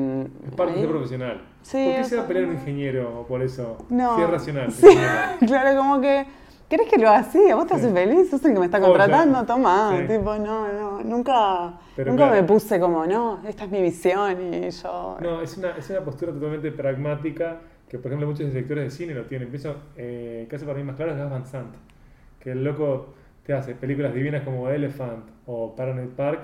[0.47, 1.41] Es parte de ahí- ser profesional.
[1.61, 3.77] Sí, ¿Por qué se va a pelear un ingeniero por eso?
[3.91, 4.15] No.
[4.15, 4.71] Si es racional.
[4.71, 4.87] Sí,
[5.45, 6.25] claro, como que.
[6.71, 7.49] ¿Querés que lo haga así?
[7.51, 7.93] ¿A vos te hace Sí.
[7.93, 8.29] feliz?
[8.29, 8.87] ¿Sos el que me está Oye.
[8.87, 9.43] contratando?
[9.45, 9.93] Toma.
[9.99, 10.07] Sí.
[10.07, 11.01] Tipo, no, no.
[11.03, 12.41] Nunca, Pero nunca claro.
[12.41, 15.17] me puse como, no, esta es mi visión y yo.
[15.21, 17.59] No, es una, es una postura totalmente pragmática
[17.89, 19.49] que, por ejemplo, muchos directores de cine lo tienen.
[19.49, 21.75] Pienso, eh, caso para mí más claro es Gus Van Sant,
[22.39, 23.13] que el loco
[23.45, 26.39] te hace películas divinas como Elephant o Paranoid Park,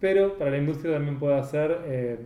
[0.00, 2.18] pero para la industria también puede hacer eh,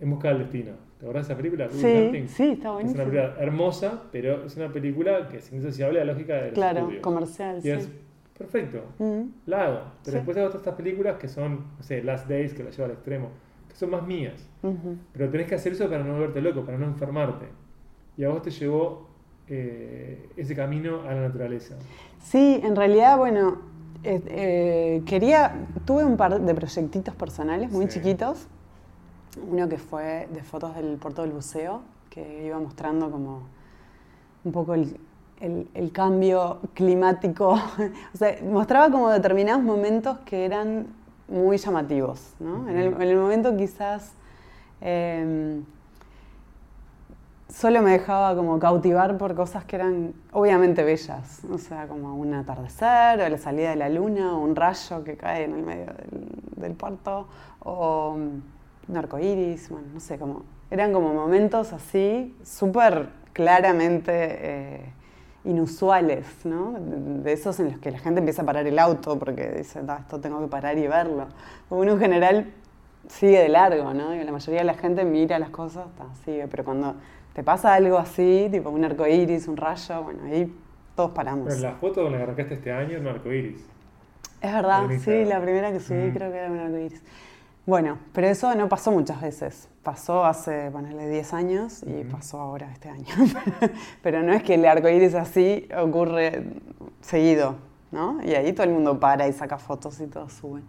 [0.00, 0.72] En busca del destino.
[0.98, 1.68] ¿Te acordás de esa película?
[1.70, 2.26] Sí, Hunting?
[2.28, 6.12] sí, está Es una película hermosa, pero es una película que es indisociable a la
[6.12, 7.02] lógica de los Claro, estudios.
[7.02, 7.70] comercial, Y sí.
[7.70, 7.88] es
[8.36, 9.80] perfecto, Mm, la hago.
[10.04, 10.12] Pero Sí.
[10.16, 12.90] después hago todas estas películas que son, no sé, Last Days, que la llevo al
[12.92, 13.28] extremo,
[13.68, 14.44] que son más mías.
[14.62, 14.96] ujú.
[15.12, 17.46] Pero tenés que hacer eso para no volverte loco, para no enfermarte.
[18.16, 19.08] Y a vos te llevó
[19.50, 21.76] eh, ese camino a la naturaleza.
[22.20, 23.62] Sí, en realidad, bueno,
[24.04, 27.92] eh, eh, quería, tuve un par de proyectitos personales muy Sí.
[27.94, 28.46] chiquitos.
[29.50, 33.42] Uno que fue de fotos del puerto del buceo, que iba mostrando como
[34.44, 34.96] un poco el,
[35.40, 37.50] el- el cambio climático.
[38.14, 40.86] o sea, mostraba como determinados momentos que eran
[41.28, 42.68] muy llamativos, ¿no?
[42.68, 44.12] En el, en el momento quizás...
[44.80, 45.62] em,
[47.48, 52.34] solo me dejaba como cautivar por cosas que eran obviamente bellas, o sea, como un
[52.34, 55.86] atardecer, o la salida de la luna, o un rayo que cae en el medio
[55.86, 57.26] del, del puerto,
[57.60, 58.16] o
[58.88, 64.80] un arcoíris, bueno, no sé, como, eran como momentos así, súper claramente eh,
[65.44, 66.76] inusuales, ¿no?
[66.80, 69.98] De, esos en los que la gente empieza a parar el auto porque dice, "Ah,
[70.00, 71.26] esto tengo que parar y verlo.
[71.70, 72.46] Uno en general
[73.08, 74.14] sigue de largo, ¿no?
[74.14, 76.94] Y la mayoría de la gente mira las cosas, ta, sigue, pero cuando
[77.34, 80.52] te pasa algo así, tipo un arco iris, un rayo, bueno, ahí
[80.96, 81.48] todos paramos.
[81.48, 83.64] Pero la foto que arrancaste este año, un arco iris.
[84.40, 86.14] Es verdad, sí, la primera que subí Mm.
[86.14, 87.02] creo que era un arco iris.
[87.68, 89.68] Bueno, pero eso no pasó muchas veces.
[89.82, 93.04] Pasó hace, ponele, 10 años y pasó ahora este año.
[94.02, 96.44] pero no es que el arco iris así ocurre
[97.02, 97.56] seguido,
[97.90, 98.24] ¿no?
[98.24, 100.62] Y ahí todo el mundo para y saca fotos y todo sube.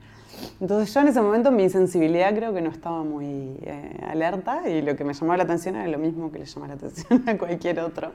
[0.59, 4.81] Entonces yo en ese momento mi sensibilidad creo que no estaba muy eh, alerta y
[4.81, 7.37] lo que me llamaba la atención era lo mismo que le llamaba la atención a
[7.37, 8.11] cualquier otro.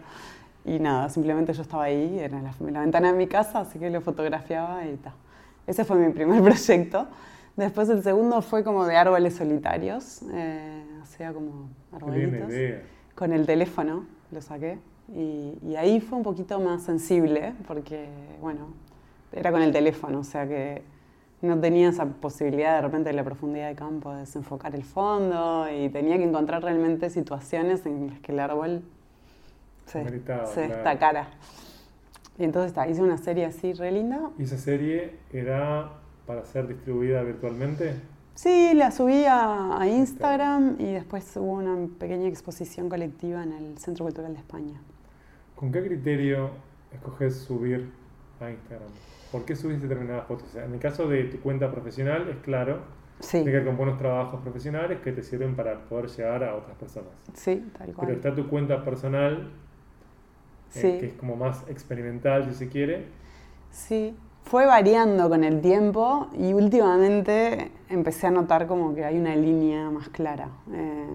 [0.66, 3.88] Y nada, simplemente yo estaba ahí, era la, la ventana de mi casa, así que
[3.88, 5.14] lo fotografiaba y tal.
[5.66, 7.08] Ese fue mi primer proyecto.
[7.56, 12.52] Después el segundo fue como de árboles solitarios, eh, o sea, como arbolitos.
[13.14, 14.78] Con el teléfono lo saqué
[15.12, 18.08] y, ahí fue un poquito más sensible porque,
[18.40, 18.68] bueno,
[19.32, 20.82] era con el teléfono, o sea que
[21.42, 25.66] no tenía esa posibilidad de repente de la profundidad de campo de desenfocar el fondo
[25.70, 28.82] y tenía que encontrar realmente situaciones en las que el árbol
[29.86, 31.28] se, destacara.
[32.38, 34.30] Y entonces hice una serie así re linda.
[34.38, 35.92] ¿Y esa serie era
[36.26, 37.94] para ser distribuida virtualmente?
[38.34, 44.04] Sí, la subí a, Instagram y después hubo una pequeña exposición colectiva en el Centro
[44.04, 44.80] Cultural de España.
[45.54, 46.50] ¿Con qué criterio
[46.92, 47.90] escoges subir
[48.40, 48.88] a Instagram?
[49.30, 50.52] ¿Por qué subís determinadas fotos?
[50.56, 52.80] en el caso de tu cuenta profesional, es claro,
[53.20, 53.38] sí.
[53.38, 56.76] tiene que ver con buenos trabajos profesionales que te sirven para poder llegar a otras
[56.76, 57.10] personas.
[57.34, 58.06] Sí, tal cual.
[58.08, 59.52] Pero está tu cuenta personal,
[60.74, 63.06] eh, que es como más experimental, si se quiere.
[63.70, 69.34] Sí, fue variando con el tiempo y últimamente empecé a notar como que hay una
[69.34, 71.06] línea más clara eh,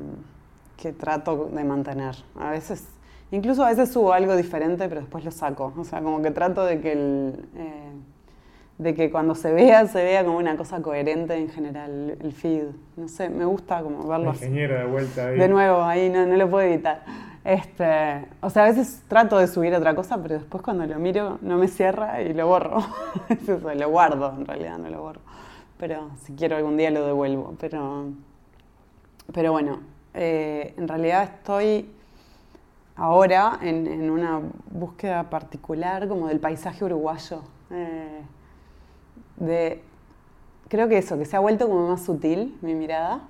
[0.78, 2.16] que trato de mantener.
[2.40, 2.88] A veces,
[3.32, 5.74] incluso a veces subo algo diferente, pero después lo saco.
[5.78, 7.92] O sea, como que trato de que el, eh,
[8.80, 12.64] de que cuando se vea, se vea como una cosa coherente en general el feed.
[12.96, 14.50] No sé, me gusta como verlo así.
[14.50, 15.38] de vuelta ahí.
[15.38, 17.04] De nuevo, ahí no, no lo puedo evitar.
[17.44, 21.40] Este, o sea, a veces trato de subir otra cosa, pero después cuando lo miro
[21.42, 22.80] no me cierra y lo borro.
[23.76, 25.22] lo guardo, en realidad no lo borro.
[25.78, 27.56] Pero si quiero algún día lo devuelvo.
[27.60, 28.08] Pero,
[29.34, 29.80] pero bueno,
[30.14, 31.90] eh, en realidad estoy
[32.96, 37.42] ahora en, una búsqueda particular como del paisaje uruguayo.
[37.72, 38.22] Eh,
[39.38, 39.82] de,
[40.68, 43.22] creo que eso, que se ha vuelto como más sutil mi mirada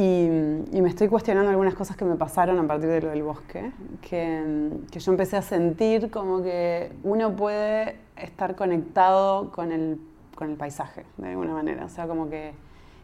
[0.00, 3.72] y, me estoy cuestionando algunas cosas que me pasaron a partir de lo del bosque,
[4.00, 9.98] que, que, yo empecé a sentir como que uno puede estar conectado con el,
[10.36, 11.84] con el paisaje, de alguna manera.
[11.84, 12.52] O sea, como, que,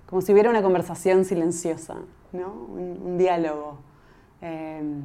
[0.09, 1.97] como si hubiera una conversación silenciosa,
[2.33, 2.53] ¿no?
[2.53, 3.79] un, diálogo.
[4.41, 5.03] Em,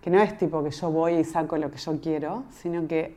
[0.00, 3.16] que no es tipo que yo voy y saco lo que yo quiero, sino que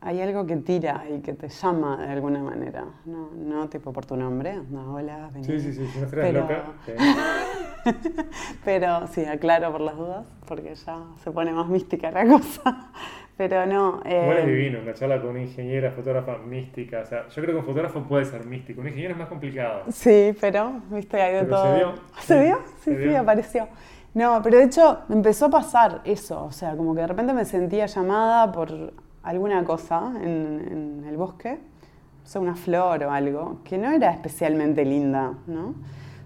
[0.00, 4.06] hay algo que tira y que te llama de alguna manera, no, no tipo por
[4.06, 5.44] tu nombre, no, hola, vení.
[5.44, 6.40] Sí, sí, sí, si no pero...
[6.40, 6.64] loca.
[8.64, 12.90] pero sí, aclaro por las dudas, porque ya se pone más mística la cosa.
[13.36, 14.00] Pero no.
[14.04, 14.22] Eh...
[14.26, 17.02] Bueno, es divino, una charla con una ingeniera, fotógrafa mística.
[17.02, 19.82] O sea, yo creo que un fotógrafo puede ser místico, un ingeniero es más complicado.
[19.90, 21.64] Sí, pero, viste, hay de todo.
[21.64, 21.94] ¿Se dio?
[22.20, 22.58] ¿Se dio?
[22.82, 23.68] Sí, sí, apareció.
[24.14, 27.44] No, pero de hecho empezó a pasar eso, o sea, como que de repente me
[27.44, 28.92] sentía llamada por
[29.28, 31.58] alguna cosa en, el bosque,
[32.24, 35.74] o sea, una flor o algo, que no era especialmente linda, ¿no?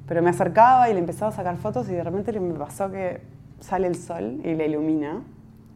[0.06, 3.20] Pero me acercaba y le empezaba a sacar fotos y de repente me pasó que
[3.58, 5.20] sale el sol y le ilumina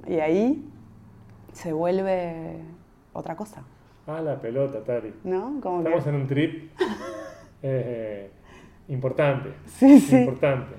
[0.06, 0.70] y ahí
[1.52, 2.60] se vuelve
[3.12, 3.62] otra cosa.
[4.06, 5.12] Ah, la pelota, Tari.
[5.24, 5.56] ¿No?
[5.56, 6.70] Estamos en un trip
[7.62, 8.30] eh,
[8.86, 9.52] importante.
[9.66, 10.16] Sí, sí.
[10.16, 10.74] Importante.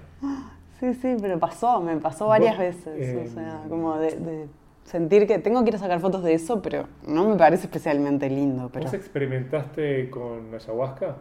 [0.79, 3.17] Sí, sí, pero pasó, me pasó varias veces.
[3.27, 4.47] o sea, eh, como de
[4.87, 8.29] sentir que tengo que ir a sacar fotos de eso, pero no me parece especialmente
[8.29, 8.69] lindo.
[8.71, 8.85] Pero...
[8.85, 11.17] ¿Vos experimentaste con ayahuasca?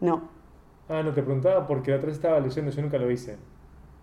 [0.00, 0.28] No.
[0.88, 3.36] Ah, no, te preguntaba porque la otra vez estaba leyendo, yo nunca lo hice.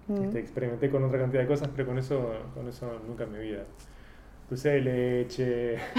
[0.07, 0.24] Mm.
[0.24, 3.39] Este, experimenté con otra cantidad de cosas, pero con eso, con eso nunca en mi
[3.39, 3.64] vida.
[4.49, 5.72] Dulce de leche,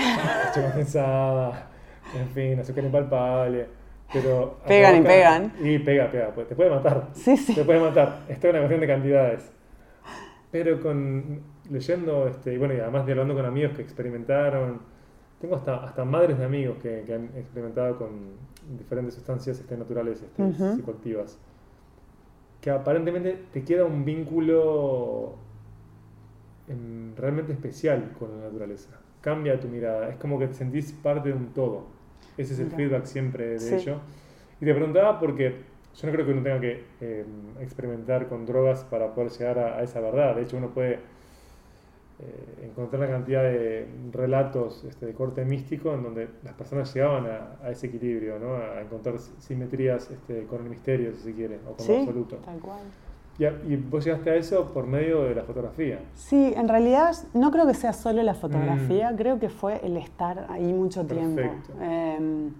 [0.46, 1.70] leche condensada,
[2.18, 3.66] en fin, azúcar impalpable.
[4.12, 5.52] Pero pegan y pegan.
[5.62, 7.10] Y pega, pega, pues, te puede matar.
[7.12, 7.54] Sí, sí.
[7.54, 8.22] Te puede matar.
[8.28, 9.52] Esto es una cuestión de cantidades.
[10.50, 14.80] Pero con leyendo, este, y bueno, y además de hablando con amigos que experimentaron,
[15.40, 18.10] tengo hasta, hasta madres de amigos que, que han experimentado con
[18.78, 21.38] diferentes sustancias este, naturales este, psicoactivas,
[22.60, 25.34] que aparentemente te queda un vínculo
[26.68, 28.90] em, realmente especial con la naturaleza.
[29.20, 31.86] Cambia tu mirada, es como que te sentís parte de un todo.
[32.36, 34.00] Ese es el feedback siempre de ello.
[34.60, 35.56] Y te preguntaba porque
[35.94, 37.24] yo no creo que uno tenga que eh,
[37.60, 40.34] experimentar con drogas para poder llegar a, esa verdad.
[40.34, 40.98] De hecho, uno puede
[42.26, 47.26] eh, encontrar una cantidad de relatos este, de corte místico en donde las personas llegaban
[47.26, 48.54] a, ese equilibrio, ¿no?
[48.56, 52.36] a encontrar simetrías este, con el misterio, si se quiere, o con lo absoluto.
[52.36, 52.80] Tal cual.
[53.38, 55.98] Y, vos llegaste a eso por medio de la fotografía.
[56.14, 59.16] Sí, en realidad no creo que sea solo la fotografía, mm.
[59.16, 61.42] creo que fue el estar ahí mucho tiempo.
[61.80, 62.50] Eh,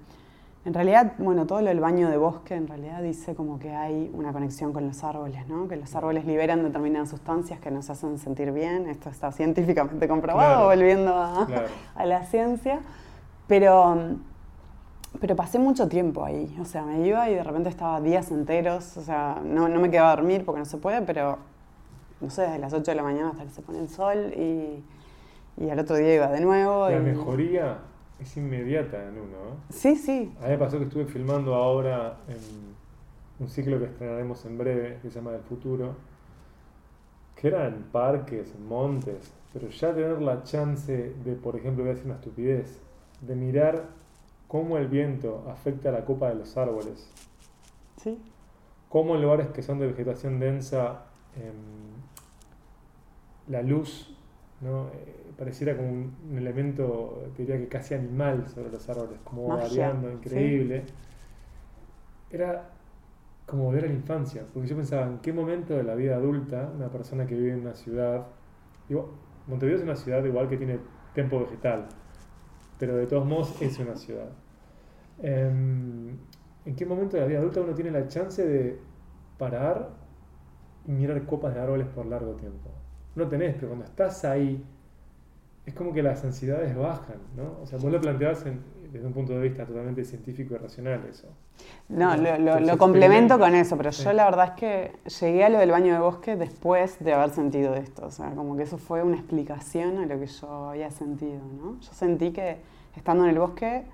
[0.64, 4.10] En realidad, bueno, todo lo del baño de bosque en realidad dice como que hay
[4.14, 5.68] una conexión con los árboles, ¿no?
[5.68, 8.88] Que los árboles liberan determinadas sustancias que nos hacen sentir bien.
[8.88, 11.14] Esto está científicamente comprobado, volviendo
[11.94, 12.80] a, la ciencia.
[13.46, 14.16] Pero,
[15.20, 16.56] pero pasé mucho tiempo ahí.
[16.58, 18.96] O sea, me iba y de repente estaba días enteros.
[18.96, 21.36] O sea, no, no me quedaba a dormir porque no se puede, pero
[22.22, 24.82] no sé, desde las 8 de la mañana hasta que se pone el sol y,
[25.62, 26.88] y al otro día iba de nuevo.
[26.88, 27.76] La mejoría
[28.25, 29.37] es inmediata en uno.
[29.37, 29.57] ¿eh?
[29.70, 30.33] Sí, sí.
[30.41, 32.39] A mí me pasó que estuve filmando ahora en
[33.39, 35.95] un ciclo que estrenaremos en breve, que se llama El Futuro,
[37.37, 41.91] que era en parques, en montes, pero ya tener la chance de, por ejemplo, voy
[41.91, 42.81] a decir una estupidez,
[43.20, 43.89] de mirar
[44.49, 47.11] cómo el viento afecta la copa de los árboles.
[47.97, 48.20] Sí.
[48.89, 51.07] Cómo en lugares que son de vegetación densa,
[51.37, 51.95] em,
[53.49, 54.14] la luz
[54.61, 54.89] ¿no?
[54.89, 60.85] Eh, pareciera como un, elemento, diría que casi animal sobre los árboles, como variando, increíble.
[62.30, 62.70] Era
[63.47, 66.72] como volver a la infancia, porque yo pensaba, ¿en qué momento de la vida adulta
[66.74, 68.26] una persona que vive en una ciudad,
[68.89, 69.12] digo,
[69.47, 70.78] Montevideo es una ciudad igual que tiene
[71.12, 71.87] tiempo vegetal,
[72.78, 74.30] pero de todos modos es una ciudad.
[75.22, 76.16] Em,
[76.64, 78.80] ¿En qué momento de la vida adulta uno tiene la chance de
[79.37, 79.91] parar
[80.87, 82.70] y mirar copas de árboles por largo tiempo?
[83.14, 84.64] No tenés, pero cuando estás ahí,
[85.66, 87.62] es como que las ansiedades bajan, ¿no?
[87.62, 91.28] O sea, vos lo planteabas desde un punto de vista totalmente científico y racional eso.
[91.88, 95.70] No, lo, complemento con eso, pero yo la verdad es que llegué a lo del
[95.70, 99.16] baño de bosque después de haber sentido esto, o sea, como que eso fue una
[99.16, 101.80] explicación a lo que yo había sentido, ¿no?
[101.80, 102.58] Yo sentí que
[102.96, 103.84] estando en el bosque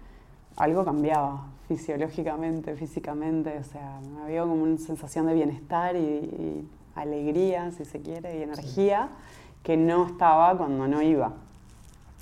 [0.57, 7.71] algo cambiaba fisiológicamente, físicamente, o sea, me había como una sensación de bienestar y, alegría,
[7.71, 9.09] si se quiere, y energía
[9.63, 11.33] que no estaba cuando no iba.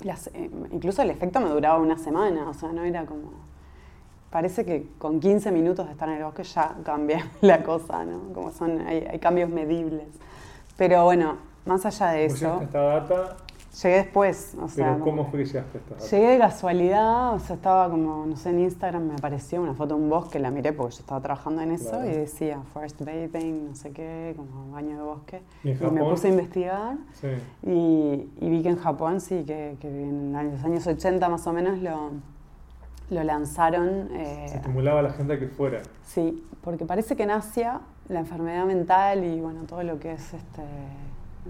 [0.01, 3.49] Eh, incluso el efecto me duraba una semana, o sea, no era como...
[4.29, 8.33] Parece que con 15 minutos de estar en el bosque ya cambia la cosa, ¿no?
[8.33, 10.07] Como son, hay, cambios medibles.
[10.77, 12.59] Pero bueno, más allá de eso...
[12.61, 13.37] esta data
[13.81, 14.93] Llegué después, o sea.
[14.93, 16.15] ¿Pero cómo fue que llegaste a esto?
[16.15, 19.95] Llegué de casualidad, o sea, estaba como, no sé, en Instagram me apareció una foto
[19.95, 23.69] de un bosque, la miré porque yo estaba trabajando en eso y decía Forest Bathing,
[23.69, 25.41] no sé qué, como baño de bosque.
[25.63, 26.97] Y, me puse a investigar
[27.63, 32.11] y, vi que en Japón sí, que, en los años 80 más o menos lo,
[33.09, 34.09] lo lanzaron.
[34.11, 35.81] Eh, Se estimulaba a la gente a que fuera.
[36.03, 40.33] Sí, porque parece que en Asia la enfermedad mental y bueno, todo lo que es
[40.33, 40.63] este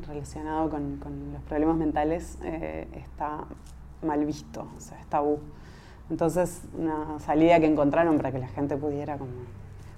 [0.08, 1.00] relacionado con,
[1.34, 3.46] los problemas mentales eh, está
[4.02, 5.40] mal visto, o sea, es tabú.
[6.10, 9.32] Entonces, una salida que encontraron para que la gente pudiera como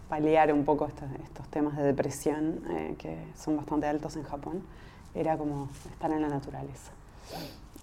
[0.10, 1.08] paliar un poco estos,
[1.50, 4.62] temas de depresión, eh, que son bastante altos en Japón,
[5.16, 6.92] era como estar en la naturaleza.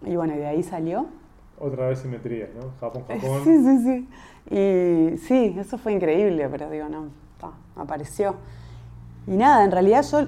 [0.04, 1.06] Y bueno, de ahí salió.
[1.58, 2.70] Otra vez simetría, ¿no?
[2.80, 3.44] Japón, Japón.
[3.44, 4.08] Sí, sí, sí.
[4.50, 7.08] Y sí, eso fue increíble, pero digo, no,
[7.76, 8.36] apareció.
[9.28, 10.26] Y nada, en realidad yo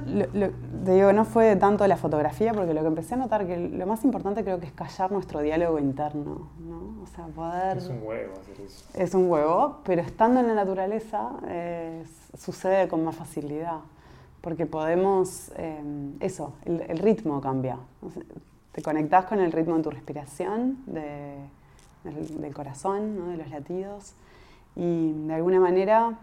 [0.85, 3.87] te digo, no fue tanto la fotografía, porque lo que empecé a notar que lo
[3.87, 7.03] más importante creo que es callar nuestro diálogo interno, ¿no?
[7.03, 7.79] O sea, poder...
[7.79, 8.85] Es un huevo hacer eso.
[8.93, 11.31] Es un huevo, pero estando en la naturaleza
[12.37, 13.79] sucede con más facilidad,
[14.43, 15.81] porque podemos, eh,
[16.21, 17.79] eso, el, ritmo cambia.
[18.73, 20.79] te conectás con el ritmo de tu respiración,
[22.05, 24.13] del, corazón, de los latidos,
[24.77, 26.19] y de alguna manera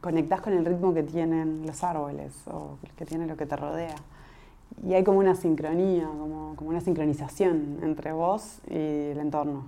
[0.00, 3.96] conectás con el ritmo que tienen los árboles o que tiene lo que te rodea.
[4.86, 9.64] Y hay como una sincronía, como, como una sincronización entre vos y el entorno.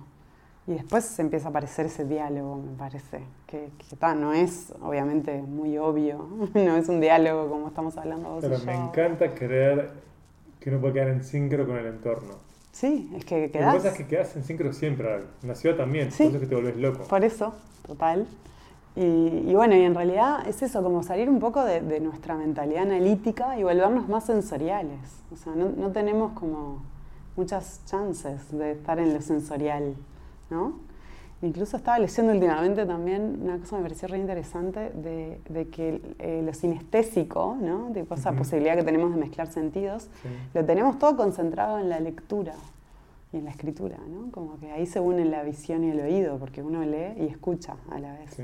[0.65, 5.41] Y después se empieza a aparecer ese diálogo, me parece, que, que no es obviamente
[5.41, 9.91] muy obvio, no es un diálogo como estamos hablando vos Pero me encanta creer
[10.61, 12.35] que uno puede quedar en sincro con el entorno.
[12.71, 13.73] Sí, es que quedás...
[13.75, 16.35] Lo que pasa es que quedás en sincro siempre, en la ciudad también, por eso
[16.35, 17.03] es que te volvés loco.
[17.03, 17.53] Por eso,
[17.85, 18.25] total.
[18.95, 23.57] Y, bueno, y en realidad es eso, como salir un poco de, nuestra mentalidad analítica
[23.57, 24.99] y volvernos más sensoriales.
[25.31, 26.83] O sea, no, tenemos como
[27.35, 29.95] muchas chances de estar en lo sensorial,
[30.51, 30.73] ¿no?
[31.41, 36.41] Incluso estaba leyendo últimamente también una cosa que me pareció re interesante de, que eh,
[36.45, 37.91] lo sinestésico, ¿no?
[37.93, 40.07] Tipo esa posibilidad que tenemos de mezclar sentidos,
[40.53, 42.53] lo tenemos todo concentrado en la lectura
[43.33, 44.31] y en la escritura, ¿no?
[44.31, 47.75] Como que ahí se unen la visión y el oído, porque uno lee y escucha
[47.89, 48.37] a la vez.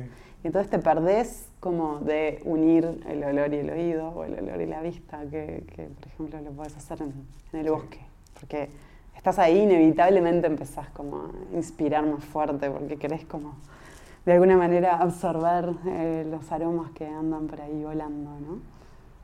[0.44, 4.62] Y entonces te perdés como de unir el olor y el oído, o el olor
[4.62, 5.64] y la vista, que,
[6.00, 8.00] por ejemplo lo puedes hacer en, el bosque.
[8.40, 8.70] Porque
[9.16, 13.56] estás ahí, inevitablemente empezás como a inspirar más fuerte, porque querés como
[14.26, 18.80] de alguna manera absorber eh, los aromas que andan por ahí volando, ¿no?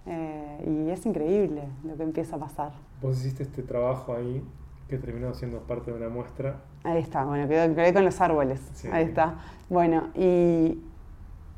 [0.08, 2.72] Eh, y es increíble lo que empieza a pasar.
[3.02, 4.44] Vos hiciste este trabajo ahí
[4.90, 6.62] que terminó siendo parte de una muestra.
[6.84, 8.62] Ahí está, bueno, quedé, con los árboles.
[8.92, 9.40] Ahí está.
[9.70, 10.80] Bueno, y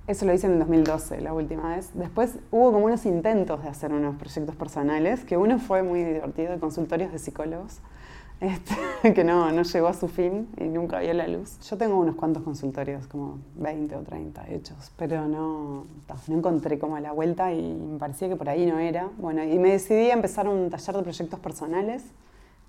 [0.08, 1.92] eso lo hice en el 2012, la última vez.
[1.94, 6.58] Después hubo como unos intentos de hacer unos proyectos personales, que uno fue muy divertido,
[6.62, 7.80] consultorios de psicólogos,
[8.40, 11.60] este, que no, no llegó a su fin y nunca vio la luz.
[11.70, 15.86] Yo tengo unos cuantos consultorios, como 20 o 30 hechos, pero no,
[16.28, 19.10] no encontré como la vuelta y me parecía que por ahí no era.
[19.18, 22.06] Bueno, y me decidí a empezar un taller de proyectos personales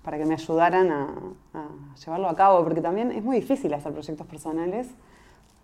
[0.03, 1.67] para que me ayudaran a
[2.03, 4.87] llevarlo a cabo, porque también es muy difícil hacer proyectos personales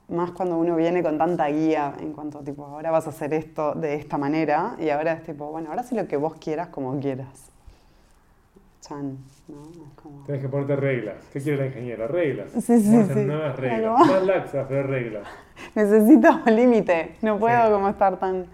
[0.10, 3.74] más cuando uno viene con tanta guía en cuanto tipo, ahora vas a hacer esto
[3.74, 7.00] de esta manera y ahora es tipo, bueno, ahora sí lo que vos quieras como
[7.00, 7.52] quieras.
[8.82, 9.86] Chan, ¿no?
[10.26, 11.16] Tienes que ponerte reglas.
[11.34, 12.08] ¿Qué quiere la ingeniera?
[12.08, 12.52] Reglas.
[12.52, 13.26] Sí, sí, sí.
[13.26, 14.08] Nuevas reglas.
[14.08, 15.28] Más laxas, pero reglas.
[15.76, 17.16] Necesito un límite.
[17.24, 18.46] No puedo como estar tan...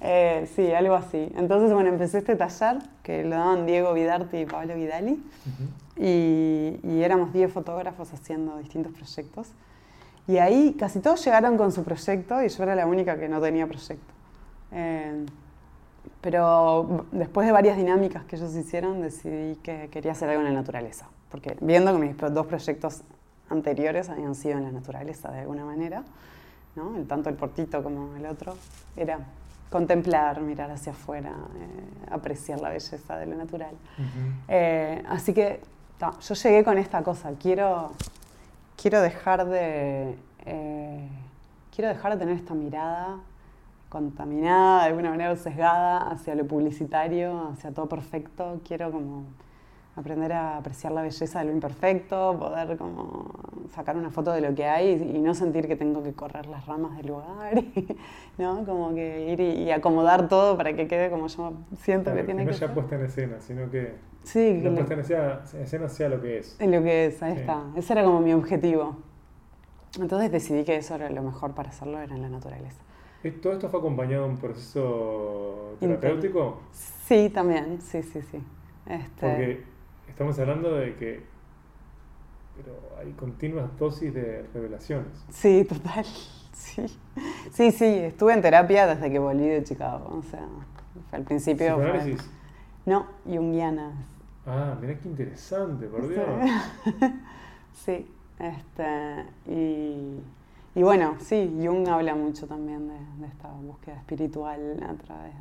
[0.00, 1.30] Eh, sí, algo así.
[1.36, 5.22] Entonces, bueno, empecé este taller que lo daban Diego Vidarti y Pablo Vidali.
[5.96, 9.48] y, y éramos 10 fotógrafos haciendo distintos proyectos.
[10.28, 13.40] Y ahí casi todos llegaron con su proyecto y yo era la única que no
[13.40, 14.12] tenía proyecto.
[14.72, 15.26] Eh,
[16.20, 20.60] pero después de varias dinámicas que ellos hicieron, decidí que quería hacer algo en la
[20.60, 21.08] naturaleza.
[21.30, 23.02] Porque viendo que mis dos proyectos
[23.48, 26.04] anteriores habían sido en la naturaleza de alguna manera,
[26.76, 26.96] ¿no?
[26.96, 28.54] el, tanto el portito como el otro,
[28.96, 29.18] era
[29.70, 33.74] contemplar, mirar hacia afuera, eh, apreciar la belleza de lo natural.
[34.48, 35.60] Eh, así que
[36.20, 37.92] yo llegué con esta cosa, quiero
[38.80, 40.14] quiero dejar de.
[40.46, 41.08] Eh,
[41.74, 43.18] quiero dejar de tener esta mirada
[43.88, 48.60] contaminada, de alguna manera sesgada hacia lo publicitario, hacia todo perfecto.
[48.66, 49.24] Quiero como
[49.96, 53.34] aprender a apreciar la belleza de lo imperfecto, poder como
[53.74, 56.64] sacar una foto de lo que hay y, no sentir que tengo que correr las
[56.66, 57.62] ramas del lugar,
[58.38, 58.64] ¿no?
[58.64, 62.52] Como que ir y, acomodar todo para que quede como yo siento que tiene que,
[62.52, 66.56] no ya puesta en escena, sino que sí, en escena, sea lo que es.
[66.60, 67.64] En lo que es, ahí está.
[67.76, 68.96] Ese era como mi objetivo.
[69.98, 72.80] Entonces decidí que eso era lo mejor para hacerlo, era en la naturaleza.
[73.42, 76.60] ¿Todo esto fue acompañado de un proceso terapéutico?
[76.72, 78.42] Sí, también, sí, sí, sí.
[78.86, 79.28] Este...
[79.28, 79.64] Porque
[80.08, 81.30] estamos hablando de que
[82.62, 85.08] pero hay continuas dosis de revelaciones.
[85.30, 86.04] Sí, total.
[86.52, 86.84] Sí.
[87.52, 90.18] sí, sí, estuve en terapia desde que volví de Chicago.
[90.18, 90.46] O sea,
[91.10, 91.76] al principio.
[91.76, 92.16] Fue...
[92.84, 93.92] No, junguiana.
[94.46, 96.24] Ah, mira qué interesante, por Dios.
[97.72, 98.06] Sí,
[98.38, 100.20] este, y,
[100.74, 105.32] y, bueno, sí, Jung habla mucho también de, esta búsqueda espiritual a través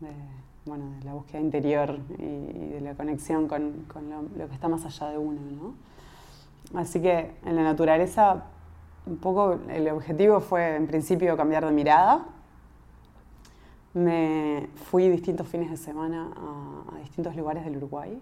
[0.00, 0.08] de
[0.68, 3.86] bueno, de la búsqueda interior y, de la conexión con,
[4.36, 6.78] lo, que está más allá de uno, ¿no?
[6.78, 8.44] Así que en la naturaleza,
[9.06, 12.26] un poco el objetivo fue en principio cambiar de mirada.
[13.94, 18.20] Me fui distintos fines de semana a, distintos lugares del Uruguay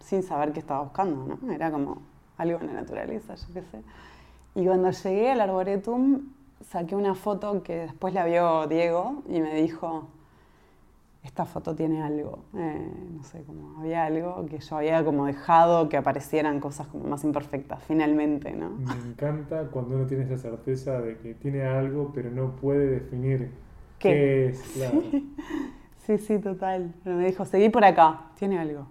[0.00, 1.52] sin saber qué estaba buscando, ¿no?
[1.52, 2.02] Era como
[2.36, 3.82] algo en la naturaleza, yo qué sé.
[4.54, 6.28] Y cuando llegué al arboretum,
[6.68, 10.08] saqué una foto que después la vio Diego y me dijo,
[11.24, 15.88] esta foto tiene algo, eh, no sé, como había algo que yo había como dejado
[15.88, 18.70] que aparecieran cosas como más imperfectas, finalmente, ¿no?
[18.70, 23.50] Me encanta cuando uno tiene esa certeza de que tiene algo, pero no puede definir
[23.98, 25.02] qué, es, claro.
[26.06, 26.16] Sí.
[26.16, 26.94] sí, total.
[27.04, 28.86] Pero me dijo, seguí por acá, tiene algo.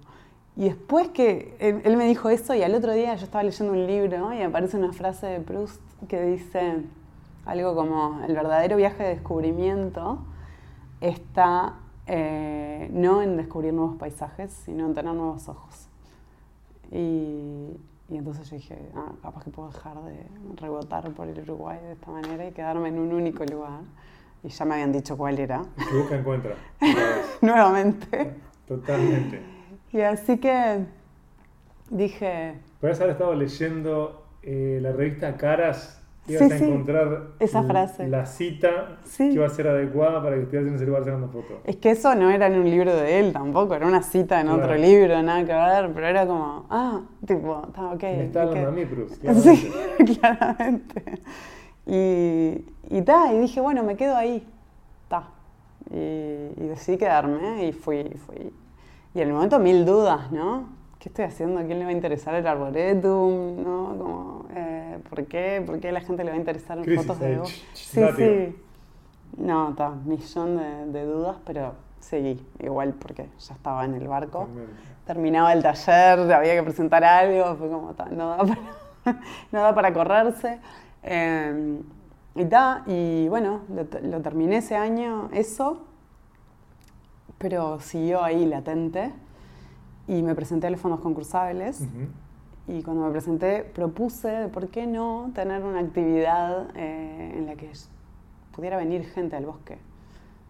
[0.56, 3.88] Y después que él, me dijo eso y al otro día yo estaba leyendo un
[3.88, 6.84] libro y aparece una frase de Proust que dice
[7.46, 10.20] algo como, el verdadero viaje de descubrimiento
[11.02, 11.76] está
[12.08, 15.88] eh, no en descubrir nuevos paisajes, sino en tener nuevos ojos.
[16.92, 17.78] Y,
[18.10, 22.10] entonces yo dije, ah, capaz que puedo dejar de rebotar por el Uruguay de esta
[22.10, 23.82] manera y quedarme en un único lugar.
[24.48, 25.62] Y ya me habían dicho cuál era.
[25.76, 26.56] Que busca encuentra.
[27.42, 28.36] Nuevamente.
[28.66, 29.42] Totalmente.
[29.92, 30.86] Y así que
[31.90, 32.54] dije...
[32.80, 38.08] Puedes haber estado leyendo eh, la revista Caras ibas a encontrar esa frase.
[38.08, 41.58] la cita que iba a ser adecuada para que estuvieras en ese lugar sacando fotos.
[41.66, 44.48] Es que eso no era en un libro de él tampoco, era una cita en
[44.48, 48.04] otro libro, nada que ver, pero era como, ah, tipo, está ok.
[48.04, 49.16] Me está hablando a mí, Bruce.
[49.34, 49.72] Sí,
[50.20, 51.04] claramente.
[51.90, 54.48] Y, y, y dije, bueno, me quedo ahí,
[55.08, 55.30] ta.
[55.90, 58.54] Y, y decidí quedarme y fui, fui.
[59.14, 60.78] Y en el momento mil dudas, ¿no?
[61.00, 61.60] ¿qué estoy haciendo?
[61.60, 63.64] ¿A quién le va a interesar el arboretum?
[63.64, 63.96] ¿No?
[63.98, 65.64] Como, eh, ¿Por qué?
[65.66, 67.50] ¿Por qué a la gente le va a interesar fotos de vos?
[67.74, 68.56] Sí, sí.
[69.38, 74.48] No, está, millón de, de, dudas, pero seguí igual porque ya estaba en el barco.
[75.06, 79.20] Terminaba el taller, había que presentar algo, fue como, no, da para,
[79.52, 80.60] no da para correrse.
[81.04, 81.80] Eh,
[82.38, 85.82] y, ta, y bueno, lo, lo terminé ese año, eso,
[87.38, 89.12] pero siguió ahí latente.
[90.08, 91.84] y me presenté a los fondos concursables.
[92.68, 97.70] Y cuando me presenté propuse, ¿por qué no tener una actividad eh, en la que
[98.56, 99.78] pudiera venir gente al bosque?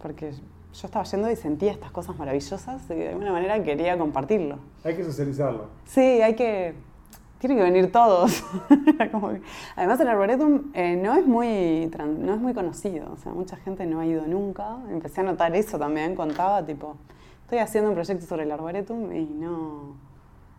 [0.01, 4.57] Porque yo estaba yendo y sentía estas cosas maravillosas y de alguna manera quería compartirlo.
[4.83, 5.65] Hay que socializarlo.
[5.85, 6.75] Sí, hay que...
[7.39, 8.43] Tienen que venir todos.
[8.95, 9.41] Era como que-
[9.75, 13.85] Además el Arboretum eh, no, es muy, no es muy conocido, o sea, mucha gente
[13.85, 14.77] no ha ido nunca.
[14.89, 16.95] Empecé a notar eso también, contaba, tipo,
[17.43, 19.95] estoy haciendo un proyecto sobre el Arboretum y no...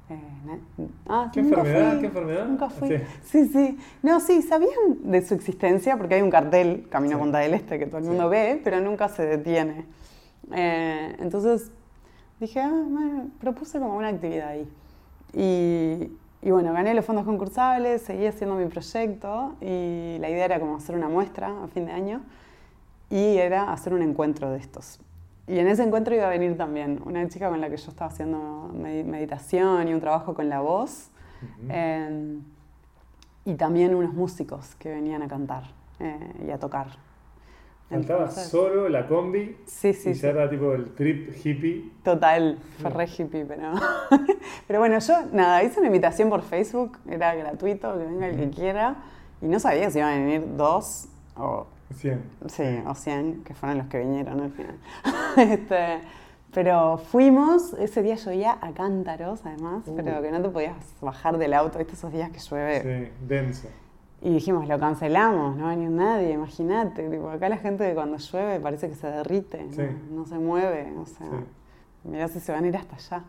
[0.08, 1.90] eh, na- ah, ¿Qué nunca enfermedad?
[1.90, 2.46] fui, ¿Qué enfermedad?
[2.46, 2.88] Nunca fui.
[2.88, 2.96] Sí.
[3.24, 3.78] Sí, sí.
[4.02, 4.70] No, sí, sabían
[5.02, 7.22] de su existencia porque hay un cartel, Camino a Sí.
[7.24, 8.10] Punta del Este, que todo el Sí.
[8.10, 9.84] mundo ve, pero nunca se detiene.
[10.52, 11.72] Eh, entonces
[12.38, 14.68] dije, ah, bueno, propuse como una actividad ahí.
[15.34, 16.10] Y,
[16.42, 20.76] y bueno, gané los fondos concursables, seguí haciendo mi proyecto y la idea era como
[20.76, 22.20] hacer una muestra a fin de año
[23.10, 25.00] y era hacer un encuentro de estos.
[25.46, 28.10] Y en ese encuentro iba a venir también una chica con la que yo estaba
[28.10, 31.10] haciendo medi- meditación y un trabajo con la voz.
[31.68, 32.38] Eh,
[33.44, 35.64] y también unos músicos que venían a cantar
[36.00, 36.98] eh, y a tocar.
[37.88, 40.20] Faltaba Entonces- solo la combi Sí, sí, y sí.
[40.20, 41.90] ya era tipo el trip hippie.
[42.04, 43.72] Total, fue re hippie, pero...
[44.66, 48.50] pero bueno, yo, nada, hice una invitación por Facebook, era gratuito, que venga el que
[48.50, 48.96] quiera,
[49.40, 52.22] y no sabía si iban a venir dos o 100.
[52.48, 54.76] Sí, o 100, que fueron los que vinieron al final.
[55.38, 56.00] Este,
[56.52, 59.96] pero fuimos, ese día llovía a cántaros además, Uh.
[59.96, 61.94] pero que no te podías bajar del auto, ¿viste?
[61.94, 62.82] esos días que llueve.
[62.82, 63.68] Sí, denso.
[64.20, 67.08] Y dijimos, lo cancelamos, no va a venir nadie, imagínate.
[67.08, 69.64] Tipo, acá la gente cuando llueve parece que se derrite,
[70.10, 70.26] ¿no?
[70.26, 72.08] Se mueve, o sea, Sí.
[72.08, 73.24] mirá si se van a ir hasta allá.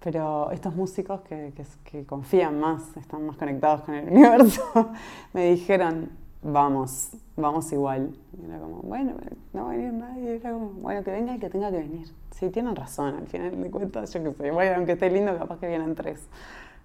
[0.00, 4.90] Pero estos músicos que, que- que confían más, están más conectados con el universo,
[5.32, 6.10] me dijeron,
[6.42, 8.10] vamos, vamos igual.
[8.36, 9.12] Y era como, bueno,
[9.52, 10.34] no va a venir nadie.
[10.36, 12.08] Era como, bueno, que venga el que tenga que venir.
[12.32, 14.50] Sí, tienen razón, al final de cuentas, yo qué sé.
[14.50, 16.26] Bueno, aunque esté lindo, capaz que vienen tres.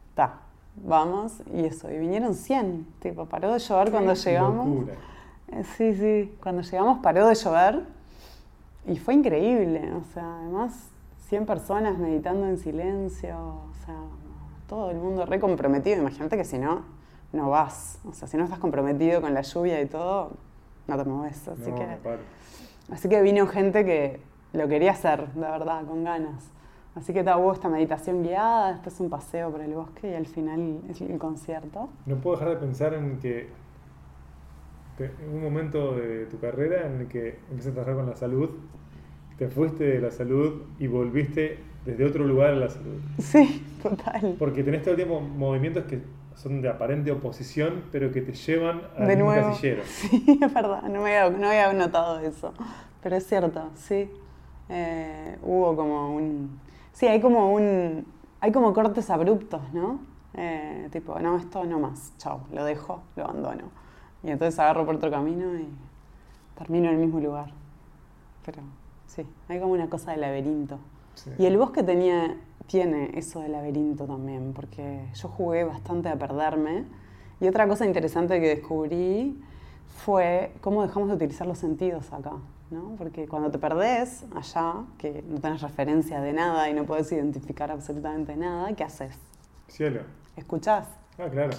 [0.09, 0.41] Está,
[0.84, 1.91] vamos, y eso.
[1.91, 4.67] Y vinieron 100, tipo, paró de llover cuando llegamos.
[4.67, 4.93] locura.
[5.51, 7.86] Eh, Sí, sí, cuando llegamos paró de llover
[8.86, 10.89] y fue increíble, o sea, además
[11.30, 13.95] 100 personas meditando en silencio, o sea,
[14.67, 16.82] todo el mundo re comprometido, imagínate que si no,
[17.34, 20.32] no vas, o sea, si no estás comprometido con la lluvia y todo,
[20.88, 21.97] no te mueves, así, No, que,
[22.91, 24.21] así que vino gente que
[24.53, 26.43] lo quería hacer, de verdad, con ganas.
[26.97, 30.25] Así que ta, hubo esta meditación guiada, después un paseo por el bosque y al
[30.25, 31.89] final el, el concierto.
[32.07, 33.49] No puedo dejar de pensar en que
[34.97, 38.15] te- en un momento de tu carrera en el que empiezas a trabajar con la
[38.15, 38.49] salud,
[39.37, 42.99] te fuiste de la salud y volviste desde otro lugar a la salud.
[43.19, 44.35] Sí, total.
[44.39, 46.01] Porque tenés todo el tiempo movimientos que
[46.35, 49.49] son de aparente oposición, pero que te llevan al De mismo nuevo.
[49.49, 49.83] casillero.
[49.85, 52.53] Sí, es verdad, no me había, no había notado eso.
[53.03, 54.09] Pero es cierto, sí.
[54.69, 56.59] Eh, hubo como un.
[56.97, 58.07] Sí, hay como un.
[58.39, 59.99] Hay como cortes abruptos, ¿no?
[60.33, 63.65] Eh, tipo, no, esto no más, chao, lo dejo, lo abandono.
[64.23, 65.67] Y entonces agarro por otro camino y
[66.57, 67.51] termino en el mismo lugar.
[68.43, 68.63] Pero
[69.05, 70.79] sí, hay como una cosa de laberinto.
[71.13, 71.29] Sí.
[71.37, 72.35] Y el bosque tenía,
[72.65, 76.85] tiene eso de laberinto también, porque yo jugué bastante a perderme.
[77.39, 79.39] Y otra cosa interesante que descubrí
[80.03, 82.31] fue cómo dejamos de utilizar los sentidos acá.
[82.72, 82.95] ¿No?
[82.97, 87.72] Porque cuando te perdés allá, que no tenés referencia de nada y no podés identificar
[87.72, 89.18] absolutamente nada, ¿qué haces?
[89.68, 90.01] Cielo.
[90.36, 90.88] ¿Escuchás?
[91.18, 91.53] Ah, claro.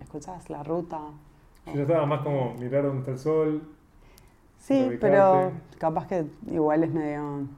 [0.00, 0.98] ¿Escuchás la ruta?
[1.66, 3.62] Yo ya estaba más como mirar dónde está el sol.
[4.58, 7.48] Sí, pero capaz que igual es medio,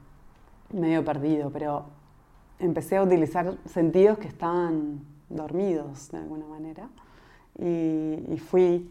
[0.71, 1.85] medio perdido, pero
[2.59, 6.89] empecé a utilizar sentidos que estaban dormidos de alguna manera.
[7.59, 8.89] Y, y fui,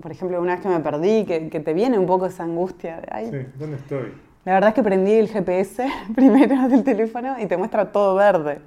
[0.00, 3.00] por ejemplo, una vez que me perdí, que, que te viene un poco esa angustia
[3.00, 4.12] de, ay, Sí, ¿dónde estoy?
[4.44, 8.60] la verdad es que prendí el GPS primero del teléfono y te muestra todo verde.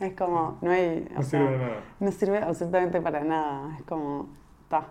[0.00, 1.06] Es como, no hay...
[1.14, 1.76] No sea, sirve de nada.
[2.00, 3.76] no sirve absolutamente para nada.
[3.78, 4.28] Es como,
[4.68, 4.88] ta.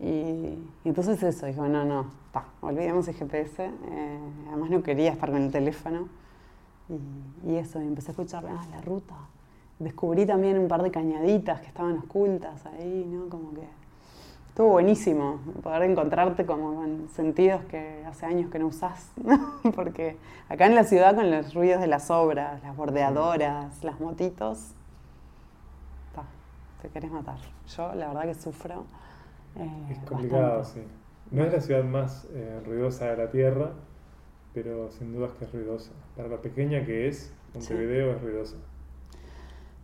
[0.00, 3.64] Y, y entonces eso, dije, no, no, ta, olvidemos el GPS.
[3.64, 6.08] eh, además no quería estar con el teléfono.
[6.88, 9.14] Y, y eso, y empecé a escuchar, ah, la ruta.
[9.78, 13.28] Descubrí también un par de cañaditas que estaban ocultas ahí, ¿no?
[13.28, 13.62] Como que
[14.48, 19.54] estuvo buenísimo poder encontrarte como con sentidos que hace años que no usás, ¿no?
[19.74, 20.16] Porque
[20.48, 24.72] acá en la ciudad con los ruidos de las obras, las bordeadoras, las motitos,
[26.14, 26.24] ta,
[26.82, 27.38] te querés matar.
[27.76, 28.84] Yo la verdad que sufro.
[29.56, 30.64] eh, Es complicado, bastante.
[30.64, 30.80] sí.
[31.30, 33.72] No es la ciudad más eh, ruidosa de la Tierra,
[34.54, 35.92] pero sin duda es que es ruidosa.
[36.16, 38.56] Para lo pequeña que es, Montevideo es ruidosa.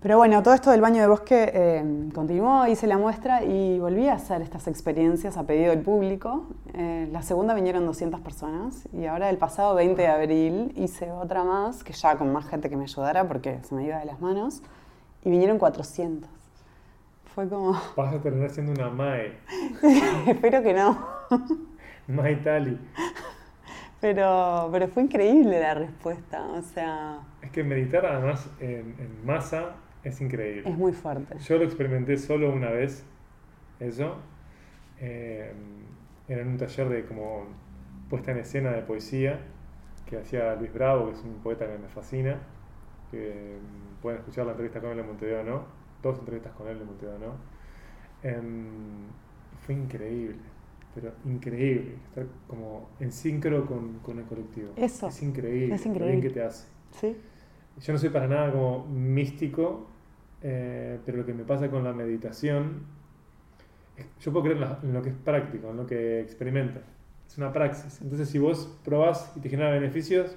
[0.04, 4.06] Pero bueno, todo esto del baño de bosque eh, continuó, hice la muestra y volví
[4.06, 6.44] a hacer estas experiencias a pedido del público.
[6.74, 11.42] Eh, la segunda vinieron 200 personas y ahora el pasado 20 de abril hice otra
[11.42, 14.20] más, que ya con más gente que me ayudara porque se me iba de las
[14.20, 14.62] manos,
[15.24, 16.28] y vinieron 400.
[17.34, 17.72] Fue como...
[17.96, 19.38] Vas a terminar siendo una Mae.
[20.26, 20.98] Espero que no.
[22.08, 22.78] Mae Tali.
[24.02, 27.20] Pero, pero fue increíble la respuesta, o sea...
[27.40, 30.68] Es que meditar además en, en masa es increíble.
[30.68, 31.36] Es muy fuerte.
[31.38, 33.04] Yo lo experimenté solo una vez,
[33.80, 34.16] eso,
[35.00, 35.52] eh,
[36.28, 37.46] en un taller de como
[38.08, 39.40] puesta en escena de poesía
[40.06, 42.38] que hacía Luis Bravo, que es un poeta que me fascina,
[43.10, 45.64] que mm, pueden escuchar la entrevista con él en Montevideo, ¿no?
[46.02, 47.34] Dos entrevistas con él en Montevideo, ¿no?
[48.22, 49.06] Em,
[49.64, 50.36] fue increíble,
[50.94, 54.72] pero increíble, estar como en sincro con, con el colectivo.
[54.76, 55.08] Eso.
[55.08, 56.16] Es increíble, Es lo increíble.
[56.18, 56.68] bien que te hace.
[56.92, 57.16] Sí.
[57.80, 59.86] Yo no soy para nada como místico,
[60.44, 62.82] eh, pero lo que me pasa con la meditación,
[64.20, 66.80] yo puedo creer en, la- en lo que es práctico, en lo que experimenta.
[67.26, 68.00] Es una praxis.
[68.02, 70.36] Entonces, si vos probás y te genera beneficios,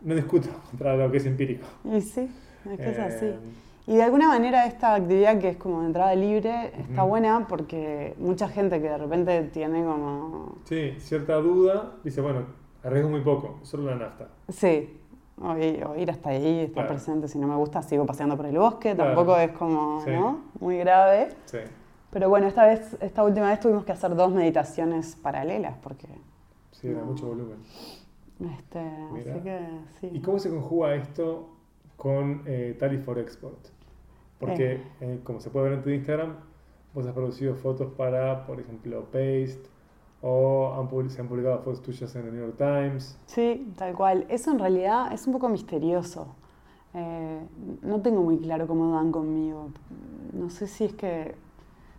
[0.00, 1.66] no discuto contra lo que es empírico.
[1.84, 2.28] Y sí,
[2.70, 3.26] es que es así.
[3.26, 3.38] Eh,
[3.86, 7.10] Y de alguna manera esta actividad que es como de entrada libre está Ujú.
[7.10, 10.58] buena porque mucha gente que de repente tiene como...
[10.64, 12.44] sí, cierta duda, dice, bueno,
[12.84, 14.28] arriesgo muy poco, solo la nafta.
[14.48, 14.99] Sí,
[15.40, 15.56] o,
[15.96, 16.88] ir hasta ahí, estar Claro.
[16.88, 19.14] presente, si no me gusta sigo paseando por el bosque, Claro.
[19.14, 20.10] tampoco es como, Sí.
[20.10, 20.40] ¿no?
[20.60, 21.28] Muy grave.
[21.46, 21.58] Sí.
[22.10, 26.08] Pero bueno, esta vez, esta última vez tuvimos que hacer dos meditaciones paralelas porque...
[26.72, 27.58] Sí, era mucho volumen.
[28.58, 29.58] Este, así que
[30.00, 30.10] sí.
[30.14, 31.48] ¿Y cómo se conjuga esto
[31.96, 33.58] con eh, Tally for Export?
[34.38, 36.36] Porque, eh, como se puede ver en tu Instagram,
[36.94, 39.60] vos has producido fotos para, por ejemplo, Paste,
[40.22, 43.16] o han se han publicado fotos tuyas en el New York Times.
[43.26, 44.26] Sí, tal cual.
[44.28, 46.26] Eso en realidad es un poco misterioso.
[46.92, 47.40] Eh,
[47.82, 49.68] no tengo muy claro cómo dan conmigo.
[50.32, 51.34] No sé si es que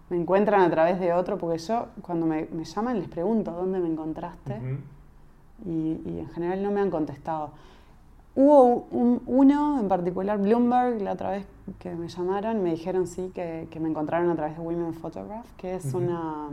[0.09, 3.80] me encuentran a través de otro, porque yo cuando me, me llaman les pregunto dónde
[3.80, 5.69] me encontraste Ujú.
[5.69, 7.51] y, y en general no me han contestado.
[8.36, 11.45] Hubo un- uno en particular, Bloomberg, la otra vez
[11.80, 15.45] que me llamaron, me dijeron sí, que, que me encontraron a través de Women Photograph,
[15.57, 15.97] que es Ujú.
[15.99, 16.49] una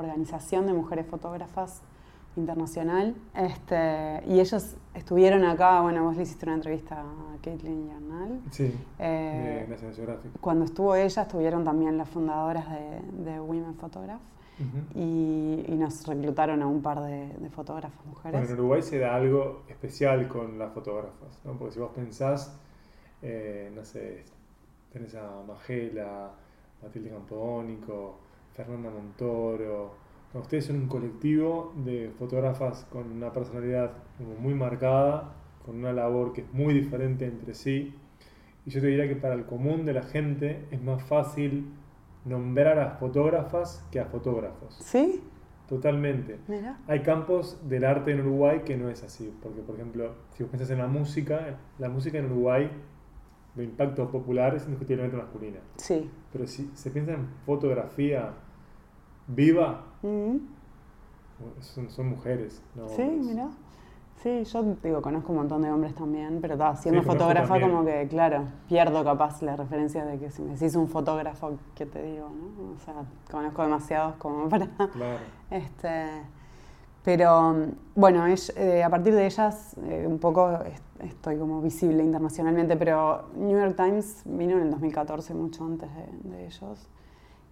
[0.00, 1.82] organización de mujeres fotógrafas
[2.36, 3.14] internacional.
[3.34, 8.40] Este, y ellos estuvieron acá, bueno, vos le hiciste una entrevista a Caitlin Yarnall.
[8.50, 10.32] Sí, Eh, de National Geographic.
[10.40, 13.00] cuando estuvo ella, estuvieron también las fundadoras de,
[13.32, 14.20] de Women Photograph
[14.94, 18.32] y, y nos reclutaron a un par de, de fotógrafas mujeres.
[18.40, 21.52] Bueno, en Uruguay se da algo especial con las fotógrafas, ¿no?
[21.52, 22.56] Porque si vos pensás,
[23.22, 24.24] eh, no sé,
[24.92, 26.30] tenés a Magela,
[26.82, 28.18] Matilde Campodónico,
[28.58, 29.94] Fernanda Montoro.
[30.34, 35.32] No, ustedes son un colectivo de fotógrafas con una personalidad como muy marcada,
[35.64, 37.94] con una labor que es muy diferente entre sí.
[38.66, 41.72] Y yo te diría que para el común de la gente es más fácil
[42.24, 44.74] nombrar a fotógrafas que a fotógrafos.
[44.80, 45.22] ¿Sí?
[45.68, 46.38] Totalmente.
[46.48, 46.78] Mira.
[46.88, 50.50] Hay campos del arte en Uruguay que no es así, porque por ejemplo, si vos
[50.50, 52.70] pensás en la música, la música en Uruguay
[53.54, 56.10] de impacto popular es indiscutiblemente masculina, Sí.
[56.32, 58.32] pero si se piensa en fotografía
[59.28, 60.36] viva, Mm.
[61.60, 62.62] son, son mujeres.
[62.74, 63.26] No Sí, hombres.
[63.26, 63.48] mira.
[64.22, 67.84] Sí, yo digo, conozco un montón de hombres también, pero ta, siendo Sí, fotógrafa como
[67.84, 72.02] que, claro, pierdo capaz la referencia de que si me decís un fotógrafo, ¿qué te
[72.02, 72.28] digo?
[72.28, 72.72] ¿no?
[72.74, 72.94] O sea,
[73.30, 74.66] conozco demasiados como para...
[74.66, 75.18] Claro.
[75.50, 76.04] Este,
[77.04, 77.54] pero
[77.94, 82.76] bueno, ell- eh, a partir de ellas eh, un poco est- estoy como visible internacionalmente,
[82.76, 86.88] pero New York Times vino en el 2014, mucho antes de, de ellos.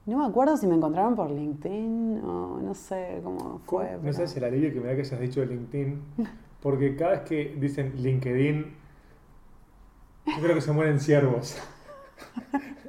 [0.07, 3.93] No me acuerdo si me encontraron por LinkedIn o no sé cómo fue.
[3.93, 6.01] No pero- sabes el alivio que me da que hayas dicho de LinkedIn,
[6.63, 8.75] porque cada vez que dicen LinkedIn,
[10.27, 11.61] yo creo que se mueren ciervos.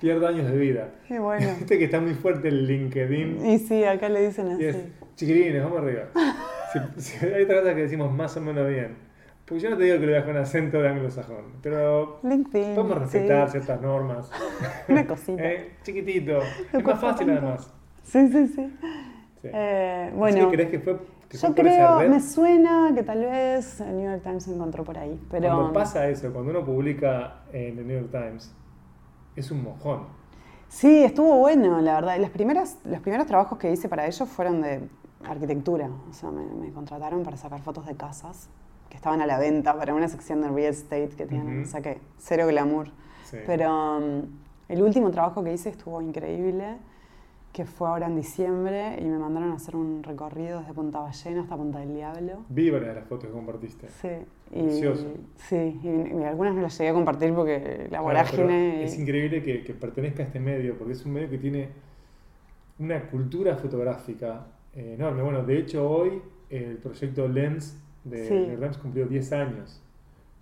[0.00, 0.94] Pierdo años de vida.
[1.08, 1.46] Qué bueno.
[1.58, 3.44] Viste que está muy fuerte el LinkedIn.
[3.44, 4.92] Y sí, acá le dicen Y es, así.
[5.16, 6.04] chiquilines, vamos arriba.
[6.98, 8.94] Si, si hay otra cosa que decimos más o menos bien.
[9.48, 12.74] Porque yo no te digo que lo digas con acento de anglosajón, pero LinkedIn.
[12.74, 13.52] podemos respetar sí.
[13.52, 14.30] ciertas normas.
[14.88, 15.42] Una cosita.
[15.42, 16.40] Eh, chiquitito.
[16.70, 17.42] Es más fácil tanto.
[17.42, 17.72] además.
[18.02, 18.76] Sí, sí, sí.
[19.40, 19.48] Sí.
[19.50, 20.98] Eh, bueno, crees que fue,
[21.30, 24.98] que yo creo, me suena que tal vez el New York Times se encontró por
[24.98, 25.18] ahí.
[25.30, 28.54] Pero Cuando pasa eso, cuando uno publica en el New York Times,
[29.34, 30.08] es un mojón.
[30.68, 32.18] sí, estuvo bueno, la verdad.
[32.18, 34.80] Las primeras, los primeros trabajos que hice para ellos fueron de
[35.24, 35.88] arquitectura.
[36.10, 38.50] O sea, me, me contrataron para sacar fotos de casas
[38.88, 41.58] que estaban a la venta para una sección de real estate que tienen.
[41.60, 41.68] Ujú.
[41.68, 42.88] O sea que cero glamour.
[43.24, 43.36] Sí.
[43.46, 44.22] Pero um,
[44.68, 46.76] el último trabajo que hice estuvo increíble.
[47.52, 51.40] que fue ahora en diciembre y me mandaron a hacer un recorrido desde Punta Ballena
[51.42, 52.44] hasta Punta del Diablo.
[52.50, 53.88] Vi varias de las fotos que compartiste.
[53.88, 54.08] Sí,
[54.52, 55.06] y, Precioso.
[55.36, 58.84] sí, y, y algunas no las llegué a compartir porque la Claro, vorágine...
[58.84, 61.68] Es increíble que, que pertenezca a este medio, porque es un medio que tiene
[62.78, 65.22] una cultura fotográfica enorme.
[65.22, 67.76] Bueno, de hecho hoy el proyecto Lens
[68.10, 68.34] de, Sí.
[68.46, 69.82] de Rams cumplió 10 años.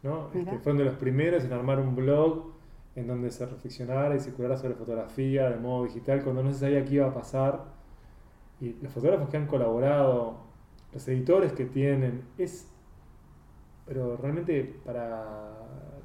[0.03, 0.29] ¿no?
[0.35, 2.53] Este, fueron de los primeros en armar un blog
[2.95, 6.61] en donde se reflexionara y se curara sobre fotografía de modo digital cuando no se
[6.61, 7.65] sabía qué iba a pasar.
[8.61, 10.37] Y los fotógrafos que han colaborado,
[10.93, 12.71] los editores que tienen, es
[13.87, 15.53] pero realmente para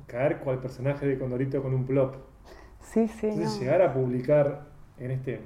[0.08, 2.16] caer cual personaje de Condorito con un plop.
[2.80, 3.60] Sí, sí, Entonces no.
[3.62, 5.42] llegar a publicar en este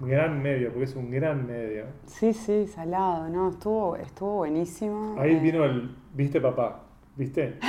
[0.00, 1.84] gran medio, porque es un gran medio.
[2.06, 5.16] Sí, sí, salado, no, estuvo, estuvo buenísimo.
[5.18, 6.80] Ahí eh, vino el, ¿viste papá?
[7.16, 7.58] ¿Viste?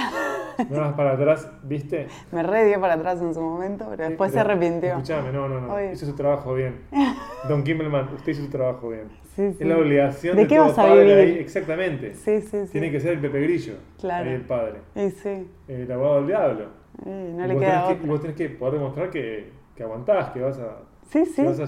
[0.69, 2.07] No vas para atrás, ¿viste?
[2.31, 4.91] Me re dio para atrás en su momento, pero después se arrepintió.
[4.91, 5.73] Escuchame, no, no, no.
[5.75, 5.91] Obvio.
[5.91, 6.79] Hizo su trabajo bien.
[7.49, 9.09] Don Kimmelman, usted hizo su trabajo bien.
[9.35, 9.57] Sí, sí.
[9.59, 11.17] Es la obligación ¿De de, qué todo vas a padre vivir?
[11.17, 11.39] ahí.
[11.39, 12.13] Exactamente.
[12.13, 12.71] Sí, sí, sí.
[12.71, 13.73] Tiene que ser el Pepe Grillo.
[13.99, 14.29] Claro.
[14.29, 14.79] Ahí el padre.
[14.95, 16.65] Y sí, El abogado del diablo.
[17.05, 18.07] y no Y le vos queda tenés otra.
[18.07, 20.77] vos tenés que poder demostrar que, que aguantás, que vas a,
[21.09, 21.43] Sí, que sí.
[21.43, 21.67] vas a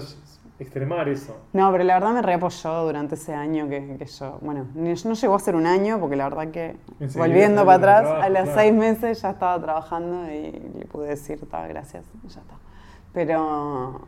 [0.58, 1.36] extremar eso.
[1.52, 5.34] No, pero la verdad me reapoyó durante ese año que, que yo, bueno, no llegó
[5.34, 8.42] a ser un año porque la verdad que Enseguida volviendo para atrás, trabajo, a los
[8.42, 8.60] claro.
[8.60, 12.54] seis meses ya estaba trabajando y le pude decir, "Ta, gracias, ya está.
[13.12, 14.00] Pero,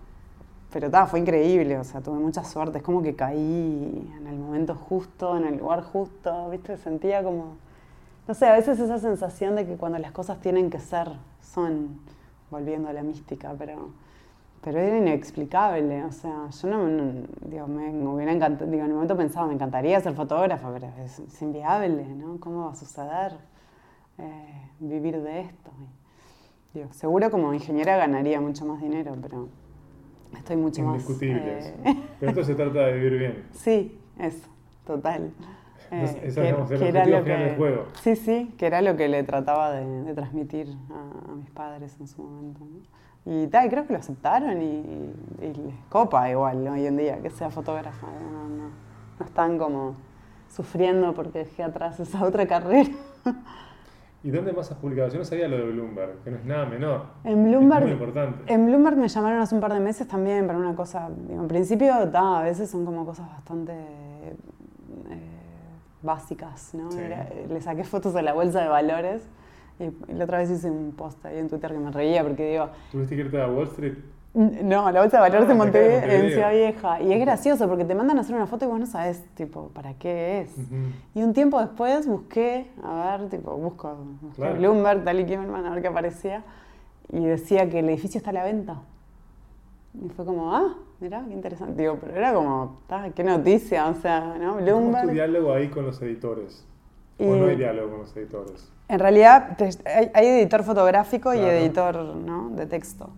[0.72, 4.36] pero ta, fue increíble, o sea, tuve mucha suerte, es como que caí en el
[4.36, 6.76] momento justo, en el lugar justo, ¿viste?
[6.76, 7.56] Sentía como,
[8.26, 12.00] no sé, a veces esa sensación de que cuando las cosas tienen que ser, son,
[12.50, 13.88] volviendo a la mística, pero...
[14.62, 18.88] Pero era inexplicable, o sea, yo no, no- digo, me, me hubiera encantado, digo, en
[18.90, 22.38] el momento pensaba, me encantaría ser fotógrafa, pero es, es inviable, ¿no?
[22.40, 23.36] ¿Cómo va a suceder
[24.18, 25.70] eh, vivir de esto?
[26.74, 29.48] Y, digo, seguro como ingeniera ganaría mucho más dinero, pero
[30.36, 30.96] estoy mucho más...
[30.96, 31.96] Indiscutible eh.
[32.20, 33.44] Pero esto se trata de vivir bien.
[33.52, 34.46] Sí, eso,
[34.86, 35.32] total.
[35.92, 37.86] Eh, Es- ese es, digamos, el objetivo final del juego.
[38.00, 41.96] Sí, sí, que era lo que le trataba de, de transmitir a, a mis padres
[41.98, 42.60] en su momento.
[42.60, 42.78] ¿no?
[43.26, 45.12] Y tal, creo que lo aceptaron y,
[45.42, 48.06] y les copa igual hoy en día que sea fotógrafa.
[48.06, 48.70] No, no,
[49.18, 49.94] no están como
[50.48, 52.90] sufriendo porque dejé atrás esa otra carrera.
[54.22, 55.08] ¿Y dónde más has publicado?
[55.08, 57.04] Yo no sabía lo de Bloomberg, que no es nada menor.
[57.24, 58.52] En Bloomberg, Es muy importante.
[58.52, 62.08] en Bloomberg me llamaron hace un par de meses también para una cosa, en principio
[62.10, 65.20] ta, a veces son como cosas bastante eh,
[66.02, 66.90] básicas, ¿no?
[66.90, 66.98] Sí.
[67.00, 69.26] Era- le saqué fotos de la bolsa de valores
[69.80, 72.50] y, y la otra vez hice un post ahí en Twitter que me reía porque
[72.52, 73.94] digo, ¿Tuviste que irte a Wall Street?
[74.32, 76.30] no, la bolsa de valores Ah, en Montevideo, en.
[76.30, 77.02] Ciudad Vieja.
[77.02, 79.70] Y es gracioso porque te mandan a hacer una foto y vos no sabes, tipo,
[79.70, 80.54] para qué es.
[81.16, 84.56] Y un tiempo después busqué, a ver, tipo, busco, busqué Claro.
[84.56, 86.44] Bloomberg, tal y Kimmelman, a ver qué aparecía.
[87.12, 88.76] Y decía que el edificio está a la venta.
[90.00, 91.82] Y fue como, ah, mirá, qué interesante.
[91.82, 94.52] Digo, pero era como, "Ta, qué noticia, o sea, ¿no?
[94.52, 95.10] ¿Cómo es tu Bloomberg.
[95.12, 96.64] diálogo ahí con los editores?
[97.20, 98.72] Y- ¿O no hay diálogo con los editores?
[98.88, 101.52] En realidad te- hay, hay editor fotográfico y Claro.
[101.52, 102.50] editor ¿no?
[102.50, 103.10] de texto.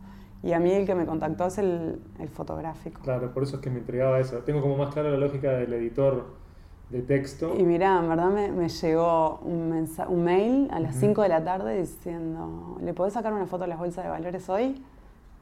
[0.42, 3.00] Y a mí el que me contactó es el, el fotográfico.
[3.02, 4.38] Claro, por eso es que me intrigaba eso.
[4.38, 6.34] Tengo como más clara la lógica del editor
[6.90, 7.54] de texto.
[7.56, 11.00] Y mirá, en verdad me, me llegó un, mensa- un mail a las Ujú.
[11.06, 14.48] 5 de la tarde diciendo, ¿le podés sacar una foto a las bolsas de valores
[14.48, 14.82] hoy?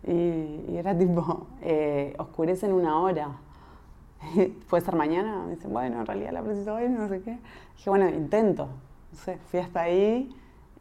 [0.07, 3.29] Y, y era tipo, eh, oscurece en una hora.
[4.71, 5.45] ¿Puede ser mañana?
[5.47, 7.39] Me dicen, bueno, en realidad la preciso hoy, no sé qué.
[7.77, 8.69] Dije, bueno, intento.
[9.13, 10.35] No sé, fui hasta ahí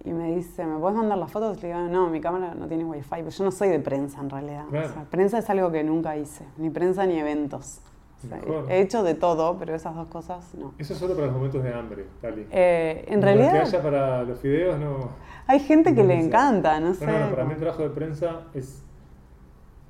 [0.04, 1.62] y me dice, ¿me puedes mandar las fotos?
[1.62, 4.30] Le digo, no, mi cámara no tiene wifi, pero yo no soy de prensa en
[4.30, 4.66] realidad.
[4.68, 4.90] O Claro.
[4.94, 7.82] sea, prensa es algo que nunca hice, ni prensa ni eventos.
[8.24, 8.70] O sea, Mejor.
[8.70, 10.74] he hecho de todo, pero esas dos cosas no.
[10.78, 12.46] Eso es solo para los momentos de hambre, Tali.
[12.52, 15.10] Eh, en realidad que haya para los fideos no.
[15.48, 17.06] hay gente que no le encanta, no sé.
[17.06, 18.84] No, no, no, para mí el trabajo de prensa es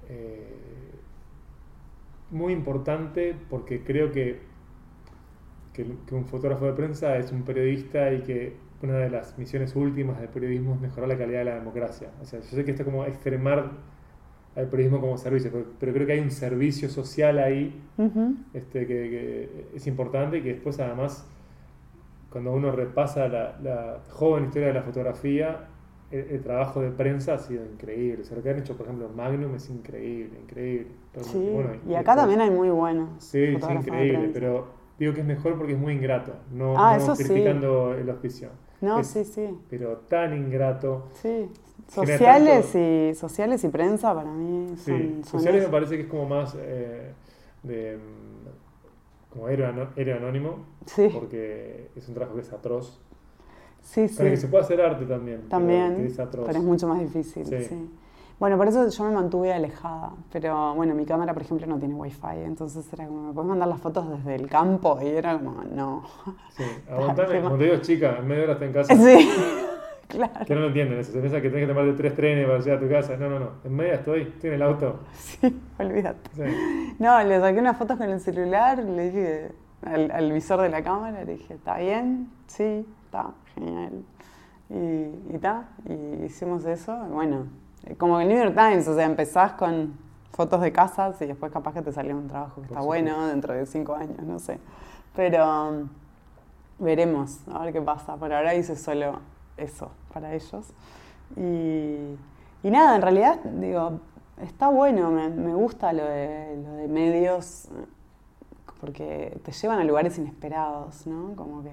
[0.09, 0.48] eh,
[2.31, 4.39] muy importante porque creo que,
[5.73, 9.75] que, que un fotógrafo de prensa es un periodista y que una de las misiones
[9.75, 12.09] últimas del periodismo es mejorar la calidad de la democracia.
[12.21, 13.71] O sea, yo sé que esto es como extremar
[14.55, 17.81] al periodismo como servicio, pero, pero creo que hay un servicio social ahí
[18.53, 21.27] este, que, que es importante y que después además
[22.29, 25.67] cuando uno repasa la, la joven historia de la fotografía,
[26.11, 28.21] el, el trabajo de prensa ha sido increíble.
[28.21, 30.87] O sea, lo que han hecho, por ejemplo, Magnum es increíble, increíble.
[31.21, 33.23] Sí, bueno, y acá también hay muy buenos.
[33.23, 34.67] Sí, de increíble, pero
[34.97, 37.23] digo que es mejor porque es muy ingrato, no, Ah, no sí.
[37.23, 38.49] criticando el auspicio.
[38.81, 39.49] No, Es- sí, sí.
[39.69, 41.07] Pero tan ingrato.
[41.13, 41.49] Sí.
[41.87, 46.03] Sociales tanto- y, sociales y prensa para mí son, Sí, son sociales me parece que
[46.03, 47.13] es como más eh,
[47.63, 53.01] de mm, como héroe anónimo, Sí, porque es un trabajo que es atroz.
[53.81, 54.41] Sí, Para que sí.
[54.43, 55.37] se puede hacer arte también.
[55.39, 56.45] pero También, que es atroz.
[56.45, 57.63] pero es mucho más difícil, Sí.
[57.63, 57.89] sí.
[58.39, 60.11] Bueno, por eso yo me mantuve alejada.
[60.31, 62.37] Pero bueno, mi cámara, por ejemplo, no tiene wifi.
[62.45, 64.97] Entonces era como, ¿me puedes mandar las fotos desde el campo?
[65.01, 66.03] Y era como, no.
[66.55, 68.95] Sí, aguantame, como te digo, chica, en media hora está en casa.
[68.95, 69.29] Sí,
[70.07, 70.45] claro.
[70.45, 71.11] Que no lo entienden eso.
[71.11, 73.17] Se piensa que tenés que tomarte tres trenes para llegar a tu casa.
[73.17, 73.49] No, no, no.
[73.65, 74.99] En media estoy, estoy en el auto.
[75.15, 76.29] Sí, olvídate.
[76.33, 76.95] Sí.
[76.97, 79.51] No, le saqué unas fotos con el celular, le dije
[79.85, 82.29] al, al visor de la cámara, le dije, ¿está bien?
[82.47, 84.03] Sí, está, genial.
[84.69, 86.97] Y está, y hicimos eso.
[87.07, 87.47] y Bueno,
[87.85, 89.97] eh, como el New York Times, o sea, empezás con
[90.31, 93.53] fotos de casas y después capaz que te salió un trabajo que está bueno dentro
[93.53, 94.59] de cinco años, no sé.
[95.15, 95.89] Pero um,
[96.77, 98.15] veremos, a ver qué pasa.
[98.15, 99.19] Por ahora hice solo
[99.57, 100.67] eso para ellos.
[101.35, 102.15] Y,
[102.63, 103.99] y nada, en realidad, digo,
[104.41, 107.67] está bueno, me, me gusta lo de, lo de medios,
[108.79, 111.35] porque te llevan a lugares inesperados, ¿no?
[111.35, 111.71] Como que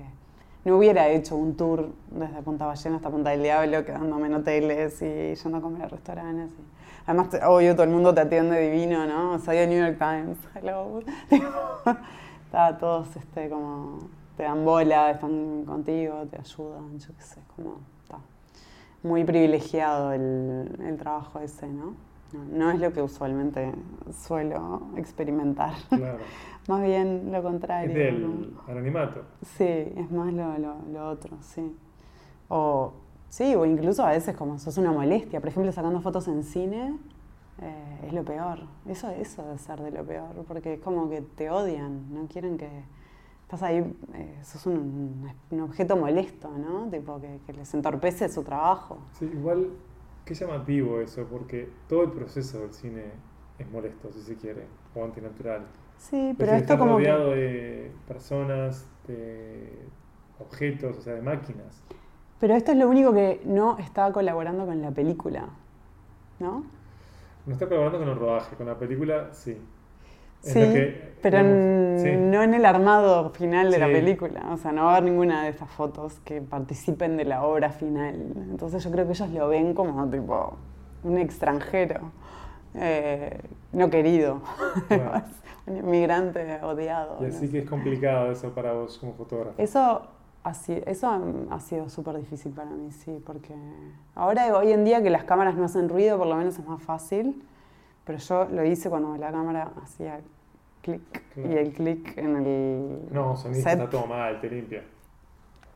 [0.67, 5.01] no hubiera hecho un tour desde Punta Ballena hasta Punta del Diablo, quedándome en hoteles
[5.03, 6.51] y yendo a comer a restaurantes.
[6.53, 6.77] y-
[7.09, 9.39] Además, obvio, todo el mundo te atiende divino, ¿no?
[9.39, 11.01] Soy de New York Times, hello.
[12.47, 13.99] Está todos, este, como,
[14.37, 18.19] te dan bola, están contigo, te ayudan, yo qué sé, como, está
[19.03, 21.95] muy privilegiado el, el trabajo ese, ¿no?
[22.33, 23.73] No, no es lo que usualmente
[24.27, 25.75] suelo experimentar.
[25.89, 26.19] Claro.
[26.69, 27.89] Más bien lo contrario.
[27.91, 28.61] Es del ¿no?
[28.69, 29.23] anonimato.
[29.43, 31.75] Sí, es más lo, lo- lo otro, sí.
[32.49, 32.93] O,
[33.29, 35.41] sí, o incluso a veces como sos una molestia.
[35.41, 36.97] Por ejemplo, sacando fotos en cine
[37.63, 38.61] eh, es lo peor.
[38.87, 42.57] Eso, eso debe ser de lo peor, porque es como que te odian, no quieren
[42.59, 42.69] que...
[43.43, 43.77] Estás ahí,
[44.15, 46.89] eh, sos un, un objeto molesto, ¿no?
[46.91, 48.99] Tipo que, que les entorpece su trabajo.
[49.13, 49.69] Sí, igual,
[50.25, 53.05] qué llamativo eso, porque todo el proceso del cine
[53.57, 54.67] es molesto, si se quiere,
[54.97, 55.63] o antinatural.
[55.99, 57.05] Sí, pero esto como que...
[57.05, 59.89] rodeado de personas, de
[60.39, 61.83] objetos, o sea, de máquinas.
[62.41, 65.49] Pero esto es lo único que no está colaborando con la película,
[66.41, 66.65] ¿no?
[67.47, 69.57] No está colaborando con el rodaje, con la película sí.
[70.43, 71.59] Es Sí, que, pero digamos,
[71.95, 72.11] n- sí.
[72.31, 74.51] no en el armado final de la película.
[74.53, 77.71] O sea, no va a haber ninguna de estas fotos que participen de la obra
[77.71, 78.15] final.
[78.51, 80.57] Entonces yo creo que ellos lo ven como tipo
[81.05, 82.01] un extranjero,
[82.75, 83.41] eh,
[83.73, 84.41] no querido.
[85.67, 87.19] un inmigrante odiado.
[87.21, 87.29] Y ¿no?
[87.29, 89.55] así que es complicado eso para vos como fotógrafo.
[89.61, 90.03] Eso
[90.45, 91.09] ha, si- eso
[91.51, 93.55] ha sido súper difícil para mí, sí, porque
[94.15, 96.83] ahora, hoy en día que las cámaras no hacen ruido, por lo menos es más
[96.83, 97.43] fácil,
[98.05, 100.21] pero yo lo hice cuando la cámara hacía
[100.83, 101.03] clic
[101.35, 101.51] Claro.
[101.53, 104.85] y el clic en el No, sonido está todo mal, te limpia.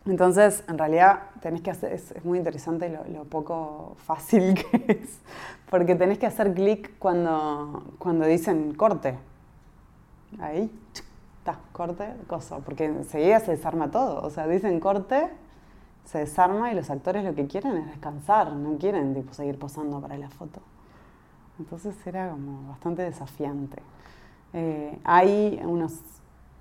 [0.07, 4.85] Entonces, en realidad, tenés que hacer, es, es muy interesante lo, lo poco fácil que
[5.03, 5.19] es,
[5.69, 9.19] porque tenés que hacer clic cuando, cuando dicen corte.
[10.39, 10.71] Ahí,
[11.39, 14.23] está, corte, coso, porque enseguida se desarma todo.
[14.23, 15.29] O sea, dicen corte,
[16.05, 20.01] se desarma y los actores lo que quieren es descansar, no quieren tipo, seguir posando
[20.01, 20.61] para la foto.
[21.59, 23.83] Entonces era como bastante desafiante.
[24.53, 26.01] Eh, hay unos,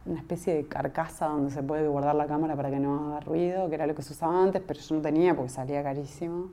[0.06, 3.70] una especie de carcasa donde se puede guardar la cámara para que no haga ruido,
[3.70, 6.50] que era lo que se usaba antes, pero yo no tenía porque salía carísimo.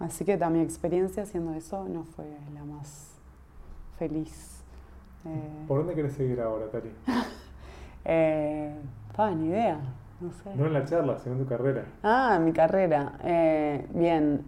[0.00, 3.08] Así que mi experiencia haciendo eso no fue la más
[3.98, 4.57] feliz.
[5.26, 6.90] Eh, ¿Por dónde querés seguir ahora, Tari?
[8.04, 8.72] eh,
[9.16, 9.78] pa, ni idea,
[10.20, 10.54] no sé.
[10.54, 11.84] No en la charla, sino en tu carrera.
[12.02, 13.18] Ah, mi carrera.
[13.24, 14.42] Eh, bien.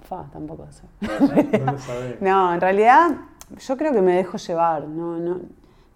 [0.00, 0.84] Fa, tampoco sé.
[1.64, 2.16] No lo sabés.
[2.20, 3.10] No, en realidad
[3.58, 4.86] yo creo que me dejo llevar.
[4.86, 5.40] No, no,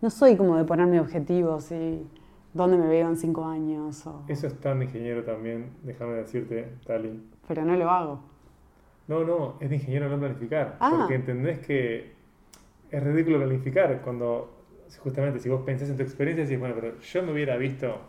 [0.00, 2.06] no soy como de ponerme objetivos y
[2.54, 4.06] dónde me veo en cinco años.
[4.06, 7.22] o- Eso es tan ingeniero también, déjame decirte, Tali.
[7.46, 8.20] Pero no lo hago.
[9.08, 10.76] No, no, es de ingeniero no planificar.
[10.80, 10.92] Ah.
[10.98, 12.14] Porque entendés que
[12.90, 14.64] es ridículo planificar cuando,
[14.98, 18.00] justamente, si vos pensás en tu experiencia y decís, bueno, pero yo me hubiera visto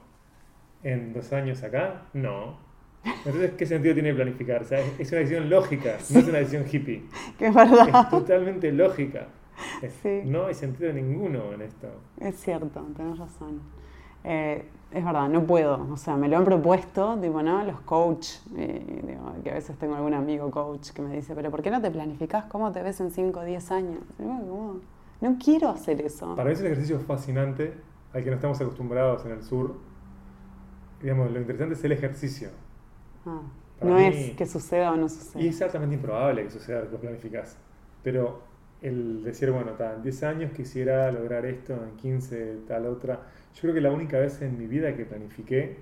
[0.83, 2.57] en dos años acá, no.
[3.03, 4.61] Entonces, ¿qué sentido tiene planificar?
[4.61, 7.03] O sea, es es una decisión lógica, no es una decisión hippie.
[7.37, 8.09] Que es Es verdad.
[8.09, 9.27] totalmente lógica.
[9.81, 10.21] Es- Sí.
[10.25, 11.87] No hay sentido ninguno en esto.
[12.19, 13.61] Es cierto, tenés razón.
[14.23, 15.87] Eh, es verdad, no puedo.
[15.91, 17.63] O sea, me lo han propuesto, tipo, ¿no?
[17.63, 18.27] Los coach.
[18.55, 18.57] y,
[19.07, 21.81] digo, que a veces tengo algún amigo coach que me dice, pero ¿por qué no
[21.81, 22.45] te planificás?
[22.45, 23.99] ¿Cómo te ves en 5 o 10 años?
[24.17, 24.75] Digo, "¿Cómo?
[25.21, 26.35] No quiero hacer eso.
[26.35, 27.73] Para mí es un ejercicio fascinante
[28.13, 29.75] al que no estamos acostumbrados en el sur.
[31.01, 32.49] Digamos, lo interesante es el ejercicio.
[33.25, 33.39] Ah,
[33.81, 35.41] no mí- es que suceda o no suceda.
[35.41, 37.57] Y es altamente improbable que suceda que lo planificás.
[38.03, 38.41] Pero
[38.81, 43.27] el decir, bueno, ta, en 10 años quisiera lograr esto, en 15 tal otra.
[43.55, 45.77] Yo creo que la única vez en mi vida que planifiqué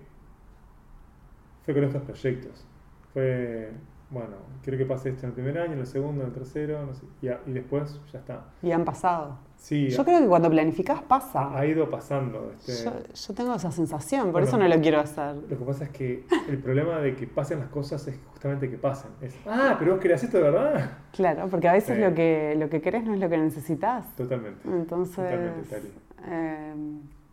[1.65, 2.65] fue con estos proyectos.
[3.13, 3.71] Fue
[4.11, 6.85] bueno, quiero que pase esto en el primer año, en el segundo, en el tercero,
[6.85, 8.45] no sé, y, a- y después ya está.
[8.63, 9.37] Y han pasado.
[9.55, 11.53] Sí, Yo creo que cuando planificás pasa.
[11.57, 12.51] ha, ido pasando.
[12.57, 14.47] este, Yo, yo tengo esa sensación, por Bueno.
[14.47, 15.35] eso no lo quiero hacer.
[15.35, 18.77] Lo que pasa es que el problema de que pasen las cosas es justamente que
[18.77, 19.11] pasen.
[19.21, 20.91] Es, ah, pero vos querías esto de verdad.
[21.11, 22.01] Claro, porque a veces Sí.
[22.01, 24.15] lo, que, lo que querés no es lo que necesitas.
[24.15, 24.61] Totalmente.
[24.65, 25.81] Entonces, Totalmente,
[26.25, 26.73] eh,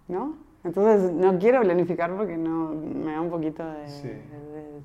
[0.09, 0.37] ¿no?
[0.65, 4.09] Entonces no quiero planificar porque no me da un poquito de, Sí.
[4.09, 4.81] de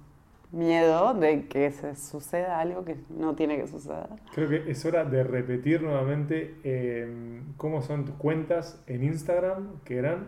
[0.52, 4.08] miedo de que se suceda algo que no tiene que suceder.
[4.34, 9.98] Creo que es hora de repetir nuevamente eh, cómo son tus cuentas en Instagram, que
[9.98, 10.28] eran.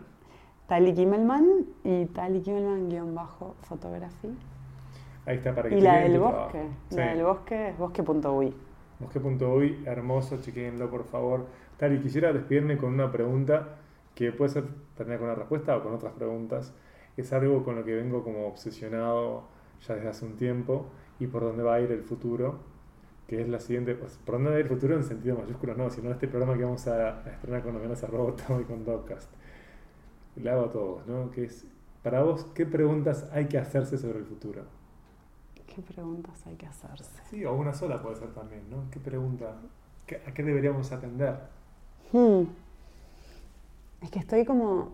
[0.67, 4.31] Tali Kimmelman y Tali Kimmelman-fotografía.
[5.25, 6.51] Ahí está para que Y la del bosque.
[6.51, 6.75] trabajo.
[6.91, 7.09] La Sí.
[7.17, 8.53] del bosque es bosque.uy.
[8.99, 11.45] Bosque.uy, hermoso, chequenlo por favor.
[11.77, 13.75] Tali, quisiera despedirme con una pregunta
[14.15, 14.63] que puede ser
[14.95, 16.73] también con una respuesta o con otras preguntas.
[17.17, 19.43] Es algo con lo que vengo como obsesionado
[19.87, 20.87] ya desde hace un tiempo
[21.19, 22.59] y por dónde va a ir el futuro,
[23.27, 25.75] que es la siguiente, pues, por dónde va a ir el futuro en sentido mayúsculo,
[25.75, 29.29] no, sino este programa que vamos a, a estrenar con Amenaza Roboto y con Dogcast.
[30.35, 31.29] Le hago a todos, ¿no?
[31.31, 31.65] Que es,
[32.01, 34.63] para vos, ¿qué preguntas hay que hacerse sobre el futuro?
[35.67, 37.21] ¿Qué preguntas hay que hacerse?
[37.29, 38.83] Sí, o una sola puede ser también, ¿no?
[38.91, 39.55] ¿Qué pregunta?
[40.05, 41.35] ¿Qué- ¿A qué deberíamos atender?
[42.11, 42.43] Hmm.
[44.01, 44.91] Es que estoy como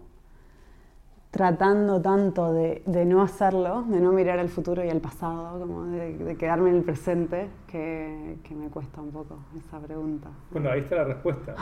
[1.32, 5.86] tratando tanto de, de no hacerlo, de no mirar al futuro y al pasado, como
[5.86, 10.30] de, de quedarme en el presente, que, que me cuesta un poco esa pregunta.
[10.52, 11.56] Bueno, ahí está la respuesta.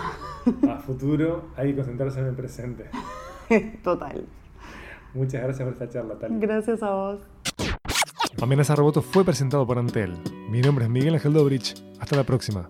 [0.69, 2.89] A futuro hay que concentrarse en el presente.
[3.83, 4.25] Total.
[5.13, 6.39] Muchas gracias por esta charla, Tali.
[6.39, 7.19] Gracias a vos.
[8.41, 10.13] Amenaza Roboto fue presentado por Antel.
[10.49, 11.75] Mi nombre es Miguel Ángel Dobrich.
[11.99, 12.67] Hasta la próxima.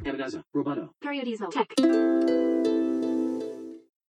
[0.00, 0.94] Amenaza Roboto.
[1.00, 2.47] Periodizo Tech.